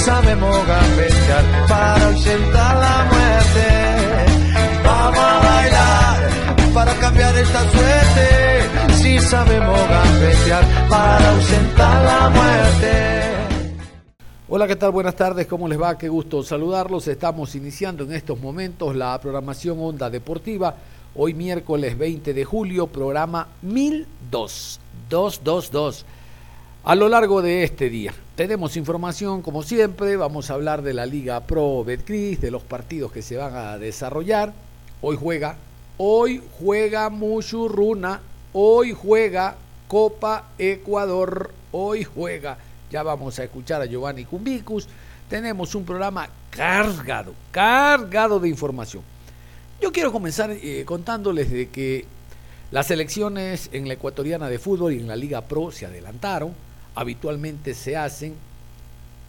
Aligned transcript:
Sabemos 0.00 0.66
gambetear 0.66 1.44
para 1.68 2.06
ausentar 2.06 2.76
la 2.76 3.04
muerte. 3.12 3.66
Vamos 4.84 5.18
a 5.18 5.38
bailar 5.38 6.74
para 6.74 6.94
cambiar 6.94 7.36
esta 7.36 7.60
suerte. 7.70 8.94
Si 8.94 9.18
sabemos 9.18 9.78
gambetear 9.88 10.88
para 10.88 11.30
ausentar 11.30 12.04
la 12.04 12.30
muerte. 12.30 13.30
Hola, 14.48 14.66
¿qué 14.66 14.76
tal? 14.76 14.90
Buenas 14.90 15.14
tardes, 15.14 15.46
¿cómo 15.46 15.68
les 15.68 15.80
va? 15.80 15.96
Qué 15.96 16.08
gusto 16.08 16.42
saludarlos. 16.42 17.06
Estamos 17.06 17.54
iniciando 17.54 18.04
en 18.04 18.12
estos 18.12 18.40
momentos 18.40 18.96
la 18.96 19.20
programación 19.20 19.78
Onda 19.80 20.10
Deportiva. 20.10 20.74
Hoy 21.14 21.34
miércoles 21.34 21.96
20 21.98 22.32
de 22.34 22.44
julio, 22.44 22.86
programa 22.86 23.48
1002. 23.62 24.80
222. 25.10 26.06
A 26.82 26.94
lo 26.94 27.10
largo 27.10 27.42
de 27.42 27.62
este 27.62 27.90
día 27.90 28.14
tenemos 28.36 28.74
información 28.78 29.42
como 29.42 29.62
siempre, 29.62 30.16
vamos 30.16 30.50
a 30.50 30.54
hablar 30.54 30.80
de 30.80 30.94
la 30.94 31.04
Liga 31.04 31.38
Pro 31.40 31.84
Betcris, 31.84 32.40
de 32.40 32.50
los 32.50 32.62
partidos 32.62 33.12
que 33.12 33.20
se 33.20 33.36
van 33.36 33.54
a 33.54 33.76
desarrollar. 33.76 34.54
Hoy 35.02 35.18
juega, 35.20 35.58
hoy 35.98 36.42
juega 36.58 37.10
Mushurruna, 37.10 38.22
hoy 38.54 38.94
juega 38.94 39.56
Copa 39.88 40.52
Ecuador, 40.56 41.52
hoy 41.70 42.04
juega. 42.04 42.56
Ya 42.90 43.02
vamos 43.02 43.38
a 43.38 43.44
escuchar 43.44 43.82
a 43.82 43.86
Giovanni 43.86 44.24
Cumbicus. 44.24 44.88
Tenemos 45.28 45.74
un 45.74 45.84
programa 45.84 46.30
cargado, 46.48 47.34
cargado 47.50 48.40
de 48.40 48.48
información. 48.48 49.02
Yo 49.82 49.92
quiero 49.92 50.10
comenzar 50.10 50.50
eh, 50.50 50.84
contándoles 50.86 51.50
de 51.50 51.68
que 51.68 52.06
las 52.70 52.90
elecciones 52.90 53.68
en 53.70 53.86
la 53.86 53.94
ecuatoriana 53.94 54.48
de 54.48 54.58
fútbol 54.58 54.94
y 54.94 54.98
en 54.98 55.08
la 55.08 55.16
Liga 55.16 55.42
Pro 55.42 55.70
se 55.70 55.84
adelantaron 55.84 56.69
habitualmente 56.94 57.74
se 57.74 57.96
hacen 57.96 58.34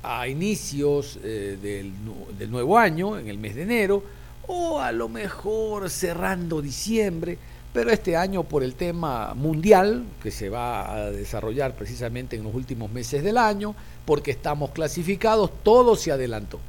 a 0.03 0.27
inicios 0.27 1.19
eh, 1.23 1.57
del, 1.61 2.51
nuevo 2.51 2.77
año, 2.77 3.17
en 3.17 3.27
el 3.27 3.37
mes 3.37 3.55
de 3.55 3.63
enero, 3.63 4.03
o 4.47 4.79
a 4.79 4.91
lo 4.91 5.09
mejor 5.09 5.89
cerrando 5.89 6.61
diciembre, 6.61 7.37
pero 7.73 7.91
este 7.91 8.17
año 8.17 8.43
por 8.43 8.63
el 8.63 8.75
tema 8.75 9.33
mundial, 9.33 10.03
que 10.21 10.31
se 10.31 10.49
va 10.49 10.93
a 10.93 11.11
desarrollar 11.11 11.75
precisamente 11.75 12.35
en 12.35 12.43
los 12.43 12.53
últimos 12.53 12.91
meses 12.91 13.23
del 13.23 13.37
año, 13.37 13.75
porque 14.05 14.31
estamos 14.31 14.71
clasificados, 14.71 15.51
todo 15.63 15.95
se 15.95 16.11
adelantó. 16.11 16.59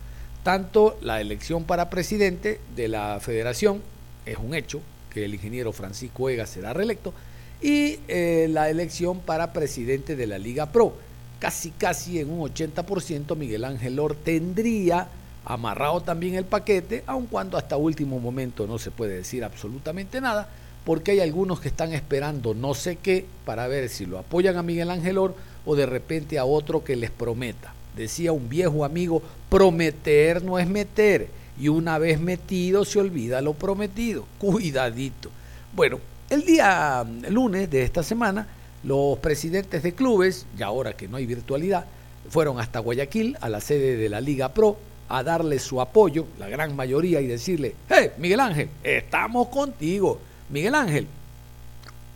Tanto 0.43 0.99
la 1.01 1.21
elección 1.21 1.65
para 1.65 1.91
presidente 1.91 2.61
de 2.77 2.89
la 2.89 3.19
federación, 3.21 3.81
es 4.27 4.37
un 4.39 4.55
hecho, 4.55 4.81
que 5.11 5.25
el 5.25 5.35
ingeniero 5.35 5.73
Francisco 5.73 6.29
Ega 6.29 6.47
será 6.47 6.73
reelecto, 6.73 7.13
y 7.63 8.01
eh, 8.09 8.49
la 8.51 8.69
elección 8.69 9.21
para 9.21 9.53
presidente 9.53 10.17
de 10.17 10.27
la 10.27 10.39
Liga 10.39 10.67
Pro. 10.67 10.95
Casi, 11.39 11.71
casi 11.71 12.19
en 12.19 12.31
un 12.31 12.41
80% 12.53 13.37
Miguel 13.37 13.65
Ángel 13.65 13.99
Or 13.99 14.15
tendría 14.15 15.09
amarrado 15.45 16.01
también 16.01 16.35
el 16.35 16.45
paquete, 16.45 17.03
aun 17.07 17.27
cuando 17.27 17.57
hasta 17.57 17.77
último 17.77 18.21
momento 18.21 18.67
no 18.67 18.79
se 18.79 18.91
puede 18.91 19.17
decir 19.17 19.43
absolutamente 19.43 20.21
nada, 20.21 20.49
porque 20.85 21.13
hay 21.13 21.21
algunos 21.21 21.61
que 21.61 21.69
están 21.69 21.93
esperando 21.93 22.55
no 22.55 22.75
sé 22.75 22.97
qué 22.97 23.27
para 23.45 23.67
ver 23.67 23.89
si 23.89 24.07
lo 24.07 24.19
apoyan 24.19 24.57
a 24.57 24.63
Miguel 24.63 24.91
Ángel 24.91 25.19
Or 25.19 25.35
o 25.65 25.75
de 25.75 25.87
repente 25.87 26.39
a 26.39 26.45
otro 26.45 26.85
que 26.85 26.97
les 26.97 27.11
prometa. 27.11 27.75
Decía 27.97 28.33
un 28.33 28.49
viejo 28.49 28.85
amigo, 28.85 29.23
prometer 29.49 30.43
no 30.43 30.59
es 30.59 30.69
meter, 30.69 31.29
y 31.61 31.69
una 31.69 31.99
vez 31.99 32.21
metido 32.21 32.85
se 32.85 32.99
olvida 32.99 33.41
lo 33.41 33.53
prometido. 33.53 34.27
Cuidadito. 34.39 35.31
Bueno, 35.75 35.99
el 36.33 36.47
día 36.47 37.05
lunes 37.29 37.69
de 37.69 37.83
esta 37.83 38.03
semana, 38.03 38.47
los 38.85 39.19
presidentes 39.19 39.83
de 39.83 39.93
clubes, 39.93 40.47
y 40.59 40.63
ahora 40.63 40.95
que 40.95 41.07
no 41.07 41.19
hay 41.19 41.27
virtualidad, 41.27 41.85
fueron 42.31 42.59
hasta 42.59 42.79
Guayaquil, 42.79 43.37
a 43.43 43.51
la 43.51 43.61
sede 43.61 43.99
de 43.99 44.09
la 44.09 44.19
Liga 44.19 44.49
Pro, 44.55 44.79
a 45.11 45.23
darle 45.23 45.59
su 45.59 45.79
apoyo, 45.79 46.25
la 46.39 46.49
gran 46.49 46.75
mayoría, 46.75 47.21
y 47.21 47.27
decirle, 47.27 47.75
hey, 47.91 48.13
Miguel 48.17 48.41
Ángel, 48.41 48.71
estamos 48.83 49.49
contigo. 49.49 50.21
Miguel 50.49 50.75
Ángel, 50.75 51.07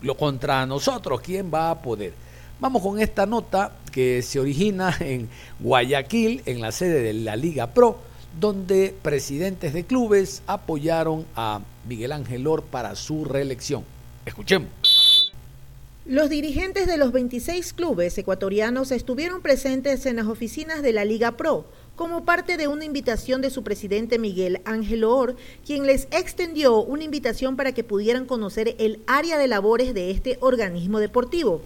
lo 0.01 0.17
contra 0.17 0.65
nosotros, 0.65 1.21
¿quién 1.21 1.51
va 1.53 1.69
a 1.69 1.83
poder? 1.83 2.15
Vamos 2.59 2.81
con 2.81 2.99
esta 2.99 3.27
nota 3.27 3.73
que 3.93 4.23
se 4.23 4.41
origina 4.41 4.97
en 5.01 5.29
Guayaquil, 5.61 6.41
en 6.47 6.63
la 6.63 6.73
sede 6.73 7.03
de 7.03 7.13
la 7.13 7.37
Liga 7.37 7.67
Pro, 7.67 7.99
donde 8.41 8.95
presidentes 9.03 9.75
de 9.75 9.85
clubes 9.85 10.43
apoyaron 10.47 11.27
a 11.37 11.61
Miguel 11.87 12.13
Ángel 12.13 12.47
Or 12.47 12.63
para 12.63 12.97
su 12.97 13.27
reelección. 13.27 13.85
Escuchemos. 14.27 15.33
Los 16.05 16.29
dirigentes 16.29 16.87
de 16.87 16.99
los 16.99 17.13
26 17.13 17.73
clubes 17.73 18.19
ecuatorianos 18.19 18.91
estuvieron 18.91 19.41
presentes 19.41 20.05
en 20.05 20.17
las 20.17 20.27
oficinas 20.27 20.83
de 20.83 20.93
la 20.93 21.05
Liga 21.05 21.37
Pro 21.37 21.65
como 21.95 22.25
parte 22.25 22.57
de 22.57 22.69
una 22.69 22.85
invitación 22.85 23.41
de 23.41 23.51
su 23.51 23.65
presidente 23.65 24.19
Miguel 24.19 24.61
Ángel 24.65 25.05
Or, 25.05 25.37
quien 25.65 25.87
les 25.87 26.09
extendió 26.11 26.81
una 26.83 27.05
invitación 27.05 27.57
para 27.57 27.73
que 27.73 27.85
pudieran 27.85 28.27
conocer 28.27 28.77
el 28.79 29.01
área 29.07 29.39
de 29.39 29.49
labores 29.49 29.95
de 29.95 30.11
este 30.11 30.37
organismo 30.41 30.99
deportivo. 30.99 31.63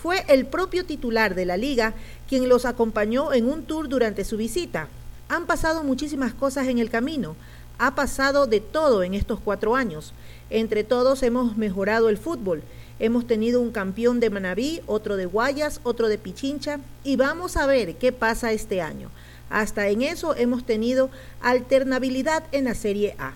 Fue 0.00 0.24
el 0.28 0.46
propio 0.46 0.86
titular 0.86 1.34
de 1.34 1.44
la 1.44 1.58
liga 1.58 1.92
quien 2.28 2.48
los 2.48 2.64
acompañó 2.64 3.34
en 3.34 3.48
un 3.48 3.64
tour 3.64 3.88
durante 3.88 4.24
su 4.24 4.36
visita. 4.36 4.88
Han 5.28 5.46
pasado 5.46 5.84
muchísimas 5.84 6.32
cosas 6.34 6.68
en 6.68 6.78
el 6.78 6.88
camino, 6.88 7.36
ha 7.80 7.94
pasado 7.94 8.46
de 8.46 8.60
todo 8.60 9.02
en 9.02 9.14
estos 9.14 9.40
cuatro 9.40 9.74
años. 9.74 10.12
Entre 10.50 10.84
todos 10.84 11.22
hemos 11.22 11.56
mejorado 11.56 12.10
el 12.10 12.18
fútbol. 12.18 12.62
Hemos 12.98 13.26
tenido 13.26 13.58
un 13.62 13.70
campeón 13.70 14.20
de 14.20 14.28
Manabí, 14.28 14.82
otro 14.86 15.16
de 15.16 15.24
Guayas, 15.24 15.80
otro 15.82 16.08
de 16.08 16.18
Pichincha 16.18 16.80
y 17.04 17.16
vamos 17.16 17.56
a 17.56 17.64
ver 17.64 17.96
qué 17.96 18.12
pasa 18.12 18.52
este 18.52 18.82
año. 18.82 19.08
Hasta 19.48 19.88
en 19.88 20.02
eso 20.02 20.36
hemos 20.36 20.66
tenido 20.66 21.08
alternabilidad 21.40 22.44
en 22.52 22.66
la 22.66 22.74
Serie 22.74 23.16
A. 23.18 23.32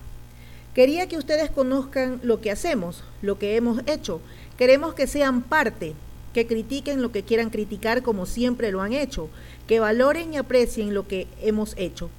Quería 0.75 1.09
que 1.09 1.17
ustedes 1.17 1.51
conozcan 1.51 2.21
lo 2.23 2.43
que 2.43 2.51
hacemos, 2.51 3.03
lo 3.23 3.39
que 3.39 3.57
hemos 3.57 3.81
hecho. 3.87 4.21
Queremos 4.59 4.93
que 4.93 5.07
sean 5.07 5.41
parte, 5.41 5.95
que 6.35 6.47
critiquen 6.47 7.01
lo 7.01 7.13
que 7.13 7.23
quieran 7.23 7.49
criticar 7.49 8.03
como 8.03 8.27
siempre 8.27 8.73
lo 8.73 8.83
han 8.83 8.93
hecho, 8.93 9.31
que 9.67 9.81
valoren 9.81 10.35
y 10.35 10.37
aprecien 10.37 10.93
lo 10.93 11.09
que 11.09 11.29
hemos 11.41 11.73
hecho. 11.79 12.11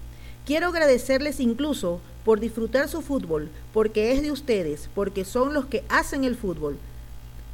Quiero 0.47 0.69
agradecerles 0.69 1.39
incluso 1.39 2.01
por 2.25 2.41
disfrutar 2.41 2.89
su 2.89 3.01
fútbol, 3.01 3.49
porque 3.71 4.11
es 4.11 4.21
de 4.21 4.31
ustedes, 4.31 4.89
porque 4.93 5.23
son 5.23 5.53
los 5.53 5.67
que 5.67 5.85
hacen 5.87 6.25
el 6.25 6.35
fútbol. 6.35 6.77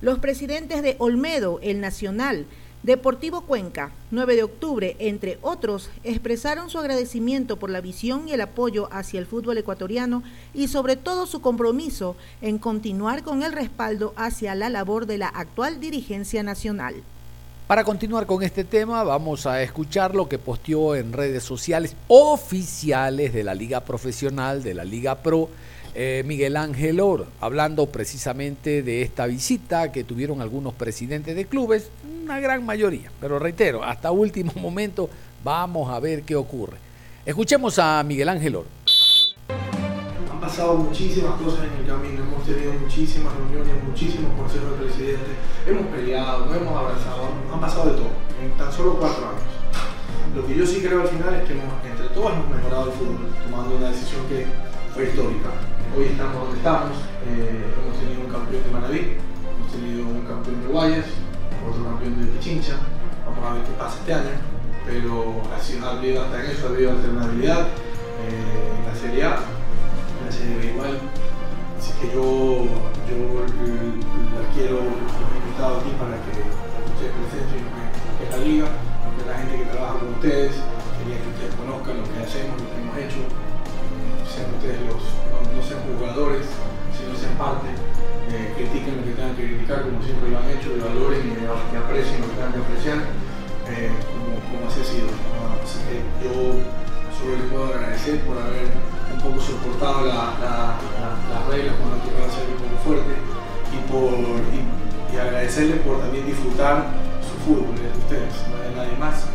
Los 0.01 0.17
presidentes 0.17 0.81
de 0.81 0.95
Olmedo, 0.97 1.59
el 1.61 1.79
Nacional, 1.81 2.47
Deportivo 2.81 3.41
Cuenca, 3.41 3.91
9 4.09 4.35
de 4.35 4.43
octubre, 4.43 4.95
entre 4.97 5.37
otros, 5.43 5.91
expresaron 6.03 6.71
su 6.71 6.79
agradecimiento 6.79 7.57
por 7.57 7.69
la 7.69 7.79
visión 7.79 8.27
y 8.27 8.31
el 8.31 8.41
apoyo 8.41 8.89
hacia 8.91 9.19
el 9.19 9.27
fútbol 9.27 9.59
ecuatoriano 9.59 10.23
y 10.55 10.67
sobre 10.67 10.95
todo 10.95 11.27
su 11.27 11.41
compromiso 11.41 12.15
en 12.41 12.57
continuar 12.57 13.21
con 13.21 13.43
el 13.43 13.51
respaldo 13.51 14.13
hacia 14.15 14.55
la 14.55 14.71
labor 14.71 15.05
de 15.05 15.19
la 15.19 15.27
actual 15.27 15.79
dirigencia 15.79 16.41
nacional. 16.41 16.95
Para 17.71 17.85
continuar 17.85 18.25
con 18.25 18.43
este 18.43 18.65
tema, 18.65 19.01
vamos 19.05 19.45
a 19.45 19.63
escuchar 19.63 20.13
lo 20.13 20.27
que 20.27 20.37
posteó 20.37 20.93
en 20.93 21.13
redes 21.13 21.43
sociales 21.43 21.95
oficiales 22.09 23.31
de 23.31 23.45
la 23.45 23.55
Liga 23.55 23.85
Profesional, 23.85 24.61
de 24.61 24.73
la 24.73 24.83
Liga 24.83 25.23
Pro, 25.23 25.47
eh, 25.95 26.21
Miguel 26.25 26.57
Ángel 26.57 26.99
Or, 26.99 27.27
hablando 27.39 27.85
precisamente 27.85 28.83
de 28.83 29.03
esta 29.03 29.25
visita 29.25 29.89
que 29.93 30.03
tuvieron 30.03 30.41
algunos 30.41 30.73
presidentes 30.73 31.33
de 31.33 31.45
clubes, 31.45 31.89
una 32.25 32.41
gran 32.41 32.65
mayoría, 32.65 33.09
pero 33.21 33.39
reitero, 33.39 33.85
hasta 33.85 34.11
último 34.11 34.51
momento 34.57 35.09
vamos 35.41 35.89
a 35.91 36.01
ver 36.01 36.23
qué 36.23 36.35
ocurre. 36.35 36.75
Escuchemos 37.25 37.79
a 37.79 38.03
Miguel 38.03 38.27
Ángel 38.27 38.57
Or 38.57 38.65
pasado 40.41 40.73
muchísimas 40.73 41.39
cosas 41.39 41.69
en 41.69 41.79
el 41.79 41.85
camino, 41.85 42.25
hemos 42.25 42.43
tenido 42.43 42.73
muchísimas 42.73 43.31
reuniones, 43.37 43.77
muchísimos 43.85 44.33
consejos 44.33 44.73
de 44.73 44.85
presidente, 44.89 45.31
hemos 45.67 45.85
peleado, 45.93 46.49
hemos 46.49 46.73
abrazado, 46.73 47.29
han 47.53 47.61
pasado 47.61 47.93
de 47.93 47.95
todo, 48.01 48.09
en 48.41 48.51
tan 48.57 48.73
solo 48.73 48.97
cuatro 48.97 49.29
años. 49.29 49.45
Lo 50.35 50.41
que 50.47 50.55
yo 50.57 50.65
sí 50.65 50.81
creo 50.81 51.01
al 51.01 51.07
final 51.07 51.35
es 51.35 51.43
que 51.45 51.53
entre 51.53 52.09
todos 52.09 52.33
hemos 52.33 52.49
mejorado 52.49 52.89
el 52.89 52.93
fútbol, 52.97 53.29
tomando 53.45 53.77
una 53.77 53.89
decisión 53.93 54.25
que 54.25 54.47
fue 54.93 55.05
histórica. 55.05 55.53
Hoy 55.95 56.05
estamos 56.09 56.33
donde 56.41 56.57
estamos, 56.57 56.97
eh, 57.29 57.61
hemos 57.77 57.95
tenido 58.01 58.25
un 58.25 58.31
campeón 58.33 58.63
de 58.65 58.71
Manaví, 58.73 59.01
hemos 59.21 59.69
tenido 59.69 60.01
un 60.09 60.25
campeón 60.25 60.57
de 60.57 60.67
Guayas, 60.73 61.05
otro 61.69 61.85
campeón 61.85 62.17
de 62.17 62.25
Pichincha, 62.33 62.81
vamos 63.29 63.45
a 63.45 63.53
ver 63.53 63.63
qué 63.63 63.73
pasa 63.77 64.01
este 64.01 64.13
año, 64.13 64.35
pero 64.89 65.37
ha, 65.53 65.61
sido, 65.61 65.85
ha 65.85 66.01
habido 66.01 66.23
hasta 66.23 66.43
en 66.43 66.49
eso, 66.49 66.65
ha 66.65 66.69
habido 66.73 66.91
alternabilidad 66.91 67.61
eh, 68.25 68.73
en 68.73 68.87
la 68.89 68.95
Serie 68.95 69.23
A, 69.25 69.60
igual, 70.41 70.97
así 71.77 71.91
que 72.01 72.07
yo, 72.13 72.65
yo 73.05 73.19
la 73.45 74.43
quiero, 74.53 74.81
los 74.81 75.13
he 75.13 75.37
invitado 75.37 75.77
aquí 75.77 75.91
para 76.01 76.17
que, 76.25 76.33
ustedes 76.41 77.13
presenten 77.13 77.61
lo 77.61 77.71
que, 77.77 78.23
es 78.25 78.29
la 78.29 78.41
liga, 78.41 78.67
lo 78.69 79.09
que 79.13 79.23
la 79.29 79.37
gente 79.37 79.53
que 79.61 79.67
trabaja 79.69 79.99
con 80.01 80.09
ustedes, 80.17 80.53
quería 80.97 81.17
que 81.21 81.29
ustedes 81.29 81.53
conozcan 81.55 82.01
lo 82.01 82.05
que 82.09 82.17
hacemos, 82.25 82.53
lo 82.57 82.67
que 82.69 82.77
hemos 82.81 82.97
hecho, 82.97 83.21
sean 84.25 84.49
ustedes 84.57 84.81
los, 84.89 85.01
no, 85.01 85.59
sean 85.61 85.81
jugadores, 85.85 86.45
sino 86.97 87.13
sean 87.13 87.35
parte, 87.37 87.69
eh, 88.33 88.53
critiquen 88.57 88.97
lo 88.97 89.03
que 89.05 89.13
tengan 89.13 89.35
que 89.37 89.45
criticar, 89.45 89.85
como 89.85 90.01
siempre 90.01 90.33
lo 90.33 90.37
han 90.41 90.49
hecho, 90.49 90.73
y 90.73 90.79
valoren 90.81 91.21
y, 91.21 91.37
y 91.37 91.75
aprecien 91.77 92.21
lo 92.21 92.27
que 92.29 92.37
tengan 92.37 92.53
que 92.53 92.61
apreciar, 92.65 92.99
eh, 93.69 93.93
como, 94.09 94.41
como 94.49 94.61
ha 94.65 94.71
sido. 94.73 95.09
Así 95.61 95.77
que 95.85 96.01
yo 96.25 96.57
solo 97.13 97.37
les 97.37 97.47
puedo 97.53 97.65
agradecer 97.69 98.21
por 98.25 98.37
haber 98.37 98.69
poco 99.21 99.39
soportado 99.41 100.05
la- 100.07 100.33
la- 100.41 100.77
la- 100.81 101.17
las 101.29 101.41
reglas 101.47 101.75
cuando 101.79 101.97
tocaba 102.03 102.27
ser 102.33 102.47
un 102.49 102.59
poco 102.61 102.77
fuerte 102.83 103.13
y, 103.71 103.77
por, 103.91 104.13
y, 104.51 104.59
y 105.13 105.17
agradecerles 105.19 105.79
por 105.81 105.99
también 106.01 106.25
disfrutar 106.25 106.89
su 107.21 107.35
fútbol, 107.45 107.75
de 107.77 107.87
ustedes, 107.97 108.33
no 108.49 108.57
de 108.61 108.75
nadie 108.75 108.97
más. 108.97 109.27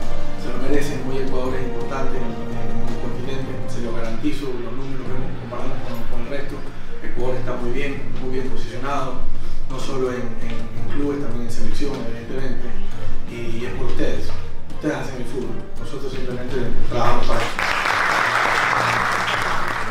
Se 0.42 0.50
lo 0.52 0.58
merecen, 0.62 1.02
hoy 1.08 1.18
Ecuador 1.26 1.54
es 1.54 1.64
importante 1.70 2.18
en, 2.18 2.30
en- 2.54 2.66
el 2.86 2.98
continente, 3.02 3.50
se 3.68 3.80
lo 3.82 3.92
garantizo, 3.94 4.46
los 4.46 4.72
números 4.74 5.06
vemos 5.06 5.30
comparando 5.42 5.74
con, 5.86 5.94
con 6.10 6.18
el 6.26 6.28
resto. 6.30 6.54
Ecuador 7.02 7.36
está 7.36 7.52
muy 7.56 7.70
bien, 7.70 8.02
muy 8.22 8.30
bien 8.34 8.48
posicionado, 8.48 9.14
no 9.70 9.78
solo 9.78 10.10
en, 10.12 10.22
clubes, 10.96 11.20
también 11.22 11.44
en 11.46 11.52
selección, 11.52 11.92
evidentemente, 12.08 12.68
y 13.30 13.64
es 13.66 13.72
por 13.74 13.86
ustedes. 13.86 14.28
Ustedes 14.74 14.96
hacen 14.96 15.16
el 15.16 15.24
fútbol, 15.26 15.56
nosotros 15.78 16.12
simplemente 16.12 16.56
trabajamos 16.88 17.26
para 17.26 17.40
eso. 17.40 17.65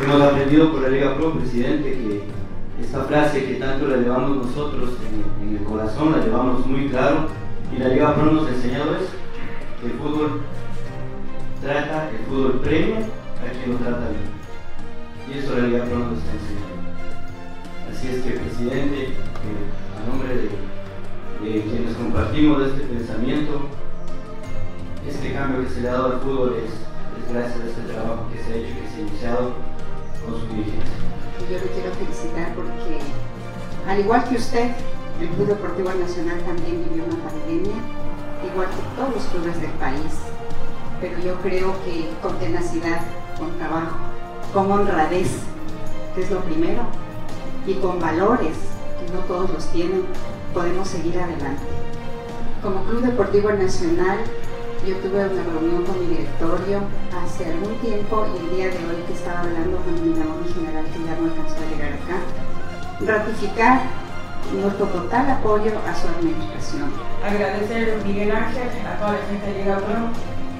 Hemos 0.01 0.21
aprendido 0.21 0.74
por 0.74 0.81
la 0.81 0.89
Liga 0.89 1.15
Pro, 1.15 1.33
presidente, 1.36 1.94
que 1.94 2.24
esta 2.83 3.06
frase 3.06 3.45
que 3.45 3.53
tanto 3.56 3.88
la 3.88 3.95
llevamos 3.95 4.45
nosotros 4.45 4.89
en, 5.42 5.56
el 5.56 5.63
corazón, 5.63 6.12
la 6.12 6.25
llevamos 6.25 6.65
muy 6.65 6.89
claro, 6.89 7.27
y 7.74 7.80
la 7.80 7.88
Liga 7.88 8.13
Pro 8.13 8.25
nos 8.25 8.45
ha 8.45 8.56
enseñado 8.56 8.94
eso, 8.95 9.13
que 9.80 9.88
el 9.88 9.94
fútbol 9.94 10.42
trata, 11.62 12.09
el 12.09 12.25
fútbol 12.25 12.59
premia 12.59 12.97
a 12.97 13.51
quien 13.51 13.71
lo 13.71 13.77
trata 13.77 14.09
bien. 14.09 14.36
Y 15.30 15.39
eso 15.39 15.56
la 15.56 15.68
Liga 15.68 15.86
Pro 15.86 16.00
nos 16.00 16.18
está 16.18 16.31
enseñando. 16.33 16.75
Así 17.89 18.07
es 18.09 18.21
que, 18.21 18.31
presidente, 18.31 19.13
a 19.95 20.09
nombre 20.09 20.36
de, 20.36 21.62
quienes 21.62 21.95
compartimos 21.95 22.68
este 22.68 22.81
pensamiento, 22.81 23.62
este 25.07 25.31
cambio 25.31 25.63
que 25.63 25.74
se 25.74 25.81
le 25.81 25.89
ha 25.89 25.94
dado 25.94 26.13
al 26.13 26.19
fútbol 26.19 26.56
es, 26.57 27.31
gracias 27.31 27.62
a 27.62 27.65
este 27.65 27.94
trabajo 27.94 28.27
Yo 30.55 31.59
le 31.59 31.67
quiero 31.67 31.91
felicitar 31.91 32.53
porque, 32.55 32.99
al 33.87 33.99
igual 33.99 34.23
que 34.23 34.35
usted, 34.35 34.71
el 35.19 35.29
Club 35.29 35.47
Deportivo 35.47 35.89
Nacional 35.89 36.39
también 36.39 36.85
vivió 36.89 37.03
una 37.05 37.23
pandemia, 37.29 37.75
igual 38.51 38.67
que 38.69 38.95
todos 38.95 39.15
los 39.15 39.23
clubes 39.25 39.61
del 39.61 39.71
país. 39.71 40.13
Pero 41.01 41.19
yo 41.19 41.35
creo 41.41 41.73
que 41.83 42.09
con 42.21 42.39
tenacidad, 42.39 43.01
con 43.37 43.51
trabajo, 43.57 43.97
con 44.53 44.71
honradez, 44.71 45.29
que 46.15 46.23
es 46.23 46.31
lo 46.31 46.39
primero, 46.39 46.83
y 47.67 47.73
con 47.75 47.99
valores, 47.99 48.55
que 48.99 49.13
no 49.13 49.19
todos 49.27 49.49
los 49.49 49.67
tienen, 49.71 50.05
podemos 50.53 50.87
seguir 50.87 51.19
adelante. 51.19 51.63
Como 52.63 52.83
Club 52.85 53.01
Deportivo 53.01 53.51
Nacional, 53.51 54.19
yo 54.85 54.95
tuve 54.97 55.17
una 55.17 55.43
reunión 55.43 55.83
con 55.83 55.99
mi 55.99 56.15
directorio 56.15 56.81
hace 57.09 57.45
algún 57.45 57.73
tiempo 57.79 58.27
y 58.29 58.37
el 58.37 58.55
día 58.55 58.67
de 58.69 58.77
hoy 58.85 59.01
que 59.07 59.13
estaba 59.13 59.41
hablando 59.41 59.77
con 59.77 59.93
mi 59.95 60.13
mi 60.13 60.53
general 60.53 60.85
que 60.85 60.99
ya 61.01 61.17
no 61.17 61.25
alcanzó 61.25 61.57
a 61.57 61.69
llegar 61.73 61.93
acá, 61.97 62.21
ratificar 63.01 63.81
nuestro 64.53 64.85
total 64.85 65.31
apoyo 65.31 65.71
a 65.89 65.95
su 65.95 66.07
administración. 66.07 66.93
agradecer 67.25 67.97
a 67.97 68.05
Miguel 68.05 68.31
Ángel, 68.31 68.69
a 68.85 68.99
toda 68.99 69.13
la 69.13 69.25
gente 69.25 69.47
de 69.47 69.63
Liga 69.63 69.79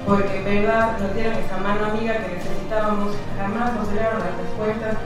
porque 0.04 0.38
en 0.38 0.44
verdad 0.44 0.98
nos 0.98 1.14
dieron 1.14 1.34
esa 1.34 1.56
mano 1.58 1.86
amiga 1.86 2.18
que 2.18 2.34
necesitábamos, 2.34 3.14
jamás 3.38 3.74
nos 3.74 3.92
dieron 3.92 4.18
las 4.18 4.36
respuestas. 4.38 4.96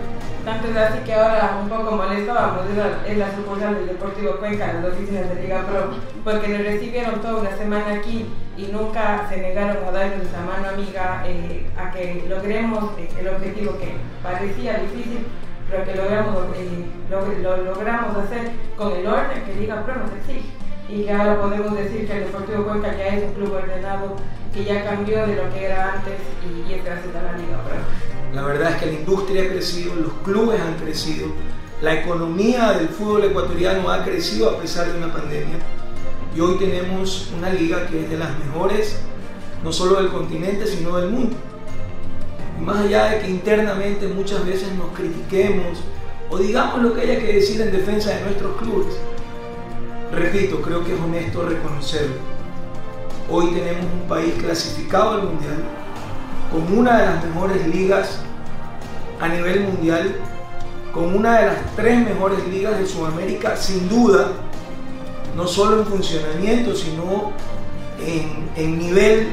Tanto 0.45 0.69
es 0.69 0.77
así 0.77 0.99
que 1.05 1.15
ahora 1.15 1.59
un 1.63 1.69
poco 1.69 1.97
molestábamos 1.97 2.65
es 2.71 2.77
la, 2.77 3.07
es 3.07 3.19
la 3.19 3.37
sucursal 3.37 3.75
del 3.75 3.89
Deportivo 3.89 4.37
Cuenca, 4.37 4.73
las 4.73 4.85
oficinas 4.87 5.29
de 5.29 5.43
Liga 5.43 5.67
Pro, 5.67 5.91
porque 6.25 6.49
nos 6.49 6.63
recibieron 6.63 7.21
toda 7.21 7.43
una 7.43 7.57
semana 7.57 7.93
aquí 7.95 8.27
y 8.57 8.67
nunca 8.69 9.27
se 9.29 9.37
negaron 9.37 9.85
a 9.87 9.91
darnos 9.91 10.27
esa 10.27 10.41
mano 10.41 10.69
amiga 10.71 11.23
eh, 11.27 11.69
a 11.77 11.91
que 11.91 12.25
logremos 12.29 12.99
eh, 12.99 13.09
el 13.21 13.29
objetivo 13.29 13.77
que 13.79 13.97
parecía 14.23 14.79
difícil, 14.79 15.27
pero 15.71 15.85
que 15.85 15.95
logramos, 15.95 16.37
eh, 16.57 16.87
lo, 17.11 17.27
lo 17.27 17.57
logramos 17.63 18.17
hacer 18.17 18.51
con 18.77 18.93
el 18.93 19.07
orden 19.07 19.45
que 19.45 19.55
Liga 19.55 19.85
Pro 19.85 19.95
nos 19.97 20.13
exige 20.13 20.49
y 20.89 21.05
que 21.05 21.13
ahora 21.13 21.41
podemos 21.41 21.77
decir 21.77 22.09
que 22.09 22.17
el 22.17 22.25
Deportivo 22.25 22.65
Cuenca 22.65 22.97
ya 22.97 23.09
es 23.09 23.25
un 23.25 23.35
club 23.35 23.53
ordenado, 23.53 24.17
que 24.55 24.65
ya 24.65 24.85
cambió 24.85 25.27
de 25.27 25.37
lo 25.37 25.53
que 25.53 25.67
era 25.67 25.93
antes 25.93 26.19
y, 26.43 26.71
y 26.71 26.75
es 26.75 26.85
gracias 26.85 27.15
a 27.15 27.23
la 27.23 27.39
Liga 27.39 27.63
Pro. 27.63 27.77
La 28.35 28.43
verdad 28.43 28.73
es 28.73 28.77
que 28.77 28.87
la 28.87 28.93
industria 28.93 29.43
ha 29.43 29.49
crecido, 29.49 29.95
los 29.97 30.13
clubes 30.25 30.61
han 30.61 30.75
crecido, 30.75 31.29
la 31.83 31.95
economía 31.95 32.73
del 32.73 32.89
fútbol 32.89 33.25
ecuatoriano 33.25 33.91
ha 33.91 34.05
crecido 34.05 34.51
a 34.51 34.59
pesar 34.61 34.93
de 34.93 34.99
una 34.99 35.13
pandemia. 35.13 35.57
Y 36.37 36.41
hoy 36.41 36.57
tenemos 36.59 37.33
una 37.37 37.51
liga 37.51 37.87
que 37.89 38.05
es 38.05 38.11
de 38.11 38.19
las 38.19 38.31
mejores, 38.39 39.01
no 39.65 39.73
solo 39.73 39.97
del 39.97 40.11
continente, 40.11 40.67
sino 40.67 40.97
del 40.99 41.11
mundo. 41.11 41.37
Y 42.59 42.63
más 42.63 42.85
allá 42.85 43.07
de 43.07 43.21
que 43.21 43.31
internamente 43.31 44.07
muchas 44.07 44.47
veces 44.47 44.69
nos 44.75 44.91
critiquemos 44.97 45.79
o 46.31 46.39
digamos 46.39 46.81
lo 46.83 46.95
que 46.95 47.01
haya 47.01 47.19
que 47.19 47.33
decir 47.33 47.61
en 47.61 47.73
defensa 47.73 48.11
de 48.11 48.21
nuestros 48.21 48.57
clubes, 48.59 48.95
repito, 50.13 50.63
creo 50.63 50.85
que 50.85 50.95
es 50.95 51.01
honesto 51.01 51.43
reconocerlo. 51.43 52.15
Hoy 53.29 53.47
tenemos 53.53 53.85
un 53.93 54.09
país 54.09 54.35
clasificado 54.35 55.15
al 55.15 55.23
mundial, 55.25 55.65
con 56.51 56.79
una 56.79 56.99
de 56.99 57.07
las 57.07 57.25
mejores 57.25 57.67
ligas 57.69 58.19
a 59.21 59.29
nivel 59.29 59.61
mundial, 59.61 60.17
con 60.93 61.15
una 61.15 61.39
de 61.39 61.47
las 61.47 61.77
tres 61.77 62.05
mejores 62.05 62.47
ligas 62.49 62.79
de 62.79 62.87
Sudamérica, 62.87 63.57
sin 63.57 63.89
duda, 63.89 64.33
no 65.37 65.47
solo 65.47 65.81
en 65.81 65.87
funcionamiento, 65.87 66.75
sino 66.75 67.33
en, 68.57 68.79
nivel 68.79 69.29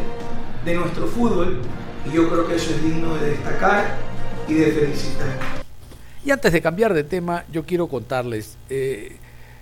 de 0.65 0.75
nuestro 0.75 1.07
fútbol. 1.07 1.61
Y 2.05 2.15
yo 2.15 2.29
creo 2.29 2.47
que 2.47 2.55
eso 2.55 2.71
es 2.71 2.83
digno 2.83 3.15
de 3.15 3.31
destacar 3.31 3.95
y 4.47 4.53
de 4.53 4.71
felicitar. 4.71 5.27
Y 6.23 6.31
antes 6.31 6.51
de 6.51 6.61
cambiar 6.61 6.93
de 6.93 7.03
tema, 7.03 7.45
yo 7.51 7.63
quiero 7.63 7.87
contarles, 7.87 8.57
eh, 8.69 9.17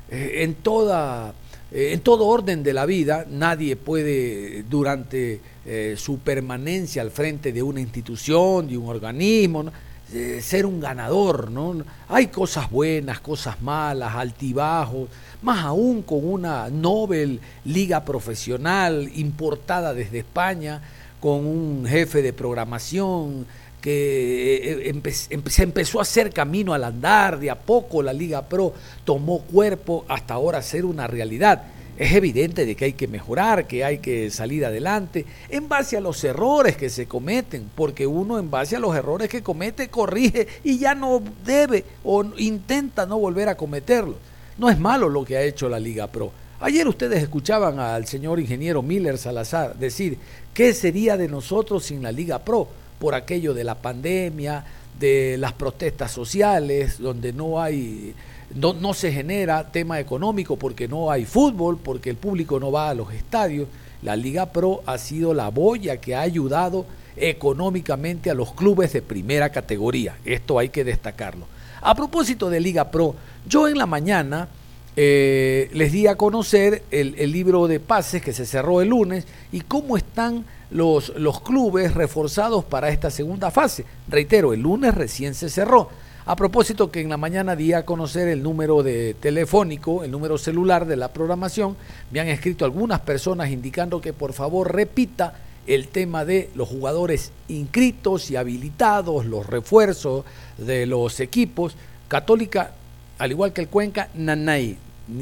eh, 0.09 0.43
en, 0.43 0.55
toda, 0.55 1.33
eh, 1.75 1.91
en 1.91 1.99
todo 1.99 2.27
orden 2.27 2.63
de 2.63 2.71
la 2.71 2.85
vida, 2.85 3.25
nadie 3.29 3.75
puede 3.75 4.63
durante 4.63 5.41
eh, 5.65 5.95
su 5.97 6.19
permanencia 6.19 7.01
al 7.01 7.11
frente 7.11 7.51
de 7.51 7.61
una 7.61 7.81
institución, 7.81 8.69
de 8.69 8.77
un 8.77 8.87
organismo, 8.87 9.65
eh, 10.13 10.39
ser 10.41 10.65
un 10.65 10.79
ganador. 10.79 11.51
¿no? 11.51 11.75
Hay 12.07 12.27
cosas 12.27 12.71
buenas, 12.71 13.19
cosas 13.19 13.61
malas, 13.61 14.15
altibajos, 14.15 15.09
más 15.41 15.65
aún 15.65 16.01
con 16.03 16.25
una 16.25 16.69
Nobel 16.69 17.41
Liga 17.65 18.05
Profesional 18.05 19.11
importada 19.13 19.93
desde 19.93 20.19
España, 20.19 20.81
con 21.19 21.45
un 21.45 21.85
jefe 21.85 22.21
de 22.21 22.31
programación 22.31 23.45
que 23.85 24.89
empe 24.89 25.13
empe 25.29 25.51
se 25.51 25.61
empezó 25.61 25.99
a 25.99 26.01
hacer 26.01 26.33
camino 26.33 26.73
al 26.73 26.83
andar, 26.83 27.37
de 27.37 27.51
a 27.51 27.55
poco 27.55 28.01
la 28.01 28.13
Liga 28.13 28.41
Pro 28.49 28.73
tomó 29.03 29.41
cuerpo 29.41 30.05
hasta 30.07 30.33
ahora 30.33 30.63
ser 30.63 30.85
una 30.85 31.05
realidad. 31.05 31.65
Es 31.95 32.11
evidente 32.13 32.65
de 32.65 32.75
que 32.75 32.85
hay 32.85 32.93
que 32.93 33.07
mejorar, 33.07 33.67
que 33.67 33.85
hay 33.85 33.99
que 33.99 34.31
salir 34.31 34.65
adelante 34.65 35.23
en 35.49 35.69
base 35.69 35.95
a 35.95 36.01
los 36.01 36.23
errores 36.23 36.77
que 36.77 36.89
se 36.89 37.05
cometen, 37.05 37.69
porque 37.75 38.07
uno 38.07 38.39
en 38.39 38.49
base 38.49 38.75
a 38.75 38.79
los 38.79 38.95
errores 38.95 39.29
que 39.29 39.43
comete 39.43 39.89
corrige 39.89 40.47
y 40.63 40.79
ya 40.79 40.95
no 40.95 41.21
debe 41.45 41.85
o 42.03 42.23
intenta 42.37 43.05
no 43.05 43.19
volver 43.19 43.49
a 43.49 43.55
cometerlos. 43.55 44.15
No 44.57 44.67
es 44.67 44.79
malo 44.79 45.09
lo 45.09 45.23
que 45.23 45.37
ha 45.37 45.43
hecho 45.43 45.69
la 45.69 45.79
Liga 45.79 46.07
Pro. 46.07 46.31
Ayer 46.59 46.87
ustedes 46.87 47.21
escuchaban 47.21 47.77
al 47.79 48.07
señor 48.07 48.39
ingeniero 48.39 48.81
Miller 48.81 49.19
Salazar 49.19 49.75
decir, 49.77 50.17
¿qué 50.55 50.73
sería 50.73 51.17
de 51.17 51.27
nosotros 51.27 51.85
sin 51.85 52.01
la 52.01 52.11
Liga 52.11 52.39
Pro? 52.39 52.67
Por 53.05 53.13
aquello 53.13 53.53
de 53.53 53.63
la 53.63 53.75
pandemia, 53.75 54.63
de 54.99 55.37
las 55.37 55.53
protestas 55.53 56.11
sociales, 56.11 56.97
donde 56.97 57.33
no 57.33 57.61
hay, 57.61 58.15
no, 58.55 58.73
no 58.73 58.95
se 58.95 59.11
genera 59.11 59.71
tema 59.71 59.99
económico 59.99 60.57
porque 60.57 60.87
no 60.87 61.11
hay 61.11 61.23
fútbol, 61.23 61.77
porque 61.77 62.09
el 62.09 62.15
público 62.15 62.59
no 62.59 62.71
va 62.71 62.89
a 62.89 62.95
los 62.95 63.13
estadios. 63.13 63.67
La 64.01 64.15
Liga 64.15 64.47
Pro 64.47 64.81
ha 64.87 64.97
sido 64.97 65.35
la 65.35 65.49
boya 65.49 65.97
que 65.97 66.15
ha 66.15 66.21
ayudado 66.21 66.87
económicamente 67.15 68.31
a 68.31 68.33
los 68.33 68.53
clubes 68.53 68.91
de 68.93 69.03
primera 69.03 69.51
categoría. 69.51 70.17
Esto 70.25 70.57
hay 70.57 70.69
que 70.69 70.83
destacarlo. 70.83 71.45
A 71.81 71.93
propósito 71.93 72.49
de 72.49 72.59
Liga 72.59 72.89
Pro, 72.89 73.13
yo 73.47 73.67
en 73.67 73.77
la 73.77 73.85
mañana 73.85 74.47
eh, 74.95 75.69
les 75.73 75.91
di 75.91 76.07
a 76.07 76.15
conocer 76.15 76.83
el, 76.91 77.31
libro 77.31 77.67
de 77.67 77.79
pases 77.79 78.21
que 78.21 78.33
se 78.33 78.45
cerró 78.45 78.81
el 78.81 78.89
lunes 78.89 79.27
y 79.51 79.61
cómo 79.61 79.97
están 79.97 80.45
los, 80.71 81.09
los 81.17 81.41
clubes 81.41 81.93
reforzados 81.93 82.63
para 82.63 82.89
esta 82.89 83.11
segunda 83.11 83.51
fase. 83.51 83.85
Reitero, 84.07 84.53
el 84.53 84.61
lunes 84.61 84.95
recién 84.95 85.33
se 85.33 85.49
cerró. 85.49 85.89
A 86.27 86.35
propósito 86.35 86.89
que 86.89 87.01
en 87.01 87.09
la 87.09 87.17
mañana 87.17 87.55
di 87.55 87.73
a 87.73 87.85
conocer 87.85 88.27
el 88.29 88.41
número 88.41 88.81
de 88.81 89.13
telefónico, 89.13 90.03
el 90.03 90.09
número 90.09 90.39
celular 90.39 90.87
de 90.87 90.95
la 90.95 91.09
programación, 91.09 91.77
me 92.09 92.19
han 92.19 92.29
escrito 92.29 92.65
algunas 92.65 93.01
personas 93.01 93.51
indicando 93.51 94.01
que 94.01 94.11
por 94.11 94.33
favor 94.33 94.73
repita 94.73 95.35
el 95.67 95.87
tema 95.87 96.25
de 96.25 96.49
los 96.55 96.67
jugadores 96.67 97.31
inscritos 97.47 98.31
y 98.31 98.37
habilitados, 98.37 99.25
los 99.25 99.45
refuerzos 99.45 100.25
de 100.57 100.85
los 100.87 101.19
equipos. 101.19 101.75
Católica, 102.07 102.71
al 103.19 103.31
igual 103.31 103.53
que 103.53 103.61
el 103.61 103.67
Cuenca, 103.67 104.09
Nanay, 104.15 104.77